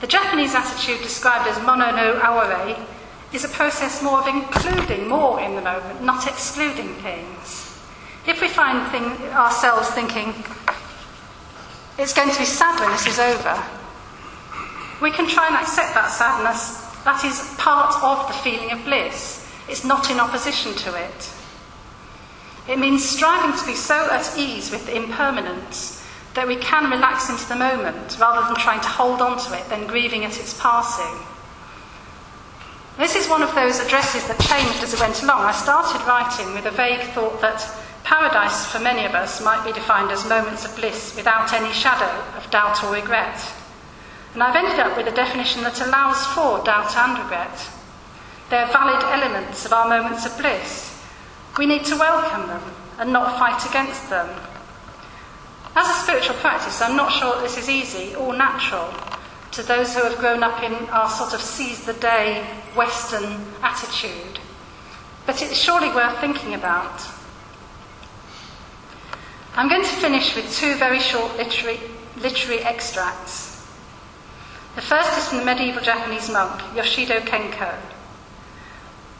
The 0.00 0.06
Japanese 0.06 0.54
attitude 0.54 1.02
described 1.02 1.46
as 1.48 1.62
mono 1.64 1.90
no 1.90 2.14
aware 2.20 2.76
is 3.32 3.44
a 3.44 3.48
process 3.48 4.02
more 4.02 4.18
of 4.18 4.26
including 4.26 5.08
more 5.08 5.40
in 5.40 5.54
the 5.54 5.62
moment, 5.62 6.02
not 6.02 6.26
excluding 6.26 6.94
things. 6.96 7.78
If 8.26 8.40
we 8.40 8.48
find 8.48 8.90
thing, 8.90 9.04
ourselves 9.32 9.90
thinking, 9.90 10.34
it's 11.98 12.12
going 12.12 12.30
to 12.30 12.38
be 12.38 12.44
sad 12.44 12.80
when 12.80 12.90
this 12.90 13.06
is 13.06 13.18
over, 13.18 13.62
we 15.00 15.10
can 15.10 15.28
try 15.28 15.46
and 15.46 15.56
accept 15.56 15.94
that 15.94 16.10
sadness. 16.10 16.86
That 17.04 17.24
is 17.24 17.54
part 17.56 17.94
of 18.02 18.26
the 18.26 18.34
feeling 18.34 18.72
of 18.72 18.84
bliss. 18.84 19.48
It's 19.68 19.84
not 19.84 20.10
in 20.10 20.20
opposition 20.20 20.74
to 20.74 20.94
it. 20.96 21.30
It 22.70 22.78
means 22.78 23.04
striving 23.04 23.58
to 23.58 23.66
be 23.66 23.74
so 23.74 24.08
at 24.12 24.38
ease 24.38 24.70
with 24.70 24.86
the 24.86 24.94
impermanence 24.94 26.06
that 26.34 26.46
we 26.46 26.54
can 26.54 26.88
relax 26.88 27.28
into 27.28 27.48
the 27.48 27.56
moment 27.56 28.16
rather 28.20 28.46
than 28.46 28.54
trying 28.62 28.80
to 28.80 28.86
hold 28.86 29.20
on 29.20 29.38
to 29.38 29.58
it, 29.58 29.68
then 29.68 29.88
grieving 29.88 30.24
at 30.24 30.38
its 30.38 30.54
passing. 30.54 31.26
This 32.96 33.16
is 33.16 33.28
one 33.28 33.42
of 33.42 33.52
those 33.56 33.80
addresses 33.80 34.24
that 34.28 34.38
changed 34.38 34.84
as 34.84 34.94
it 34.94 35.00
went 35.00 35.20
along. 35.20 35.40
I 35.40 35.50
started 35.50 36.06
writing 36.06 36.54
with 36.54 36.64
a 36.66 36.70
vague 36.70 37.00
thought 37.10 37.40
that 37.40 37.58
paradise 38.04 38.66
for 38.66 38.78
many 38.78 39.04
of 39.04 39.16
us 39.16 39.42
might 39.42 39.64
be 39.64 39.72
defined 39.72 40.12
as 40.12 40.28
moments 40.28 40.64
of 40.64 40.76
bliss 40.76 41.16
without 41.16 41.52
any 41.52 41.72
shadow 41.72 42.22
of 42.38 42.48
doubt 42.52 42.84
or 42.84 42.92
regret. 42.92 43.42
And 44.34 44.44
I've 44.44 44.54
ended 44.54 44.78
up 44.78 44.96
with 44.96 45.08
a 45.08 45.16
definition 45.16 45.64
that 45.64 45.80
allows 45.80 46.24
for 46.38 46.62
doubt 46.62 46.96
and 46.96 47.18
regret. 47.18 47.68
They're 48.48 48.70
valid 48.70 49.02
elements 49.02 49.66
of 49.66 49.72
our 49.72 49.88
moments 49.88 50.24
of 50.24 50.38
bliss. 50.38 50.89
We 51.60 51.66
need 51.66 51.84
to 51.84 51.96
welcome 51.96 52.48
them 52.48 52.62
and 52.98 53.12
not 53.12 53.38
fight 53.38 53.68
against 53.68 54.08
them. 54.08 54.26
As 55.76 55.90
a 55.90 56.02
spiritual 56.02 56.36
practice, 56.36 56.80
I'm 56.80 56.96
not 56.96 57.12
sure 57.12 57.38
this 57.42 57.58
is 57.58 57.68
easy 57.68 58.14
or 58.14 58.34
natural 58.34 58.88
to 59.50 59.62
those 59.62 59.94
who 59.94 60.02
have 60.02 60.16
grown 60.16 60.42
up 60.42 60.62
in 60.62 60.72
our 60.88 61.10
sort 61.10 61.34
of 61.34 61.42
seize 61.42 61.84
the 61.84 61.92
day 61.92 62.46
Western 62.74 63.44
attitude, 63.62 64.40
but 65.26 65.42
it's 65.42 65.58
surely 65.58 65.90
worth 65.90 66.18
thinking 66.18 66.54
about. 66.54 67.02
I'm 69.54 69.68
going 69.68 69.82
to 69.84 69.96
finish 70.00 70.34
with 70.34 70.50
two 70.56 70.76
very 70.76 70.98
short 70.98 71.36
literary, 71.36 71.80
literary 72.16 72.62
extracts. 72.62 73.68
The 74.76 74.80
first 74.80 75.18
is 75.18 75.28
from 75.28 75.40
the 75.40 75.44
medieval 75.44 75.82
Japanese 75.82 76.30
monk 76.30 76.62
Yoshida 76.74 77.20
Kenko. 77.20 77.78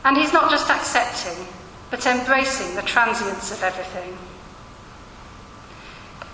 And 0.07 0.17
he's 0.17 0.33
not 0.33 0.51
just 0.51 0.71
accepting, 0.71 1.47
but 1.91 2.07
embracing 2.07 2.75
the 2.77 2.83
transience 2.83 3.51
of 3.53 3.63
everything. 3.63 4.17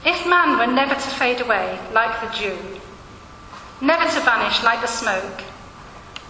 If 0.04 0.26
man 0.26 0.58
were 0.58 0.72
never 0.72 0.94
to 0.94 1.00
fade 1.00 1.40
away 1.40 1.78
like 1.92 2.20
the 2.20 2.38
dew, 2.38 2.80
never 3.80 4.04
to 4.04 4.20
vanish 4.20 4.62
like 4.62 4.80
the 4.80 4.86
smoke, 4.86 5.42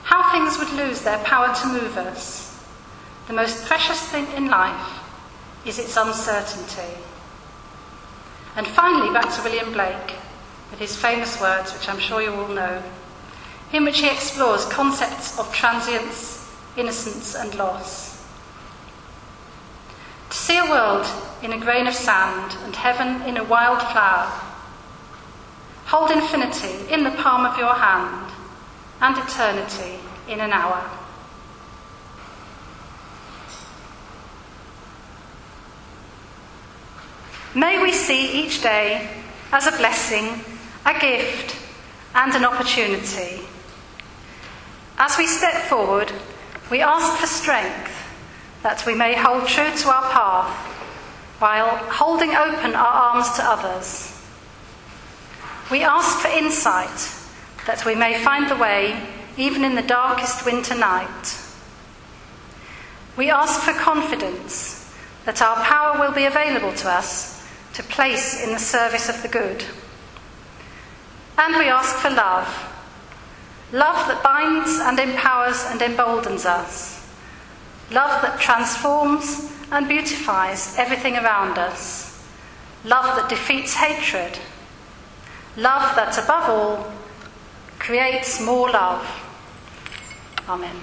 how 0.05 0.33
things 0.33 0.59
would 0.59 0.73
lose 0.73 1.03
their 1.03 1.19
power 1.25 1.55
to 1.55 1.69
move 1.69 1.97
us. 1.99 2.65
The 3.27 3.35
most 3.35 3.67
precious 3.67 4.01
thing 4.01 4.27
in 4.37 4.49
life 4.49 5.01
is 5.67 5.79
its 5.79 5.97
uncertainty. 5.97 6.95
And 8.55 8.67
finally, 8.69 9.13
back 9.13 9.35
to 9.35 9.43
William 9.43 9.73
Blake 9.73 10.15
with 10.71 10.79
his 10.79 10.97
famous 10.97 11.41
words, 11.41 11.75
which 11.75 11.89
I'm 11.89 11.99
sure 11.99 12.23
you 12.23 12.33
all 12.33 12.49
know, 12.49 12.83
in 13.73 13.85
which 13.85 13.99
he 13.99 14.09
explores 14.09 14.65
concepts 14.67 15.39
of 15.39 15.53
transience, 15.53 16.49
innocence, 16.77 17.35
and 17.35 17.55
loss. 17.57 18.16
To 20.31 20.37
see 20.37 20.59
a 20.59 20.65
world 20.65 21.07
in 21.43 21.53
a 21.53 21.61
grain 21.61 21.87
of 21.87 21.95
sand 21.95 22.57
and 22.65 22.75
heaven 22.75 23.23
in 23.23 23.37
a 23.37 23.45
wild 23.45 23.81
flower, 23.81 24.27
hold 25.87 26.11
infinity 26.11 26.93
in 26.93 27.05
the 27.05 27.11
palm 27.11 27.47
of 27.47 27.59
your 27.59 27.75
hand 27.75 28.33
and 29.01 29.17
eternity 29.17 29.99
in 30.29 30.41
an 30.41 30.53
hour. 30.53 30.83
May 37.55 37.83
we 37.83 37.93
see 37.93 38.45
each 38.45 38.63
day 38.63 39.09
as 39.51 39.67
a 39.67 39.77
blessing, 39.79 40.45
a 40.85 40.99
gift, 40.99 41.57
and 42.15 42.35
an 42.35 42.45
opportunity. 42.45 43.41
As 44.99 45.17
we 45.17 45.27
step 45.27 45.55
forward, 45.69 46.13
we 46.71 46.83
ask 46.83 47.19
for 47.19 47.27
strength 47.27 47.96
that 48.67 48.85
we 48.85 48.97
may 48.97 49.15
hold 49.15 49.47
true 49.47 49.71
to 49.77 49.89
our 49.89 50.11
path 50.11 50.51
while 51.39 51.77
holding 51.87 52.31
open 52.31 52.75
our 52.75 53.15
arms 53.15 53.31
to 53.37 53.45
others. 53.45 54.13
We 55.71 55.85
ask 55.85 56.19
for 56.19 56.27
insight 56.27 56.99
that 57.69 57.87
we 57.87 57.95
may 57.95 58.19
find 58.25 58.51
the 58.51 58.57
way 58.57 59.01
even 59.37 59.63
in 59.63 59.77
the 59.77 59.83
darkest 59.83 60.45
winter 60.45 60.75
night. 60.75 61.39
We 63.17 63.31
ask 63.31 63.61
for 63.61 63.73
confidence 63.73 64.93
that 65.27 65.41
our 65.41 65.63
power 65.63 66.01
will 66.01 66.13
be 66.13 66.25
available 66.25 66.73
to 66.73 66.91
us 66.91 67.47
to 67.75 67.85
place 67.85 68.43
in 68.43 68.53
the 68.53 68.59
service 68.59 69.09
of 69.09 69.23
the 69.23 69.29
good. 69.29 69.65
And 71.39 71.55
we 71.55 71.69
ask 71.69 71.95
for 71.99 72.11
love 72.11 72.49
love 73.71 74.09
that 74.09 74.25
binds 74.25 74.81
and 74.81 74.99
empowers 74.99 75.63
and 75.69 75.81
emboldens 75.83 76.45
us, 76.47 76.96
love 77.91 78.23
that 78.23 78.41
transforms 78.41 79.53
and 79.71 79.89
beautifies 79.89 80.77
everything 80.79 81.15
around 81.15 81.59
us, 81.59 82.25
love 82.85 83.17
that 83.17 83.29
defeats 83.29 83.75
hatred, 83.75 84.39
love 85.57 85.95
that 85.97 86.17
above 86.23 86.49
all 86.49 86.93
creates 87.79 88.41
more 88.41 88.71
love. 88.71 89.07
Amen. 90.49 90.77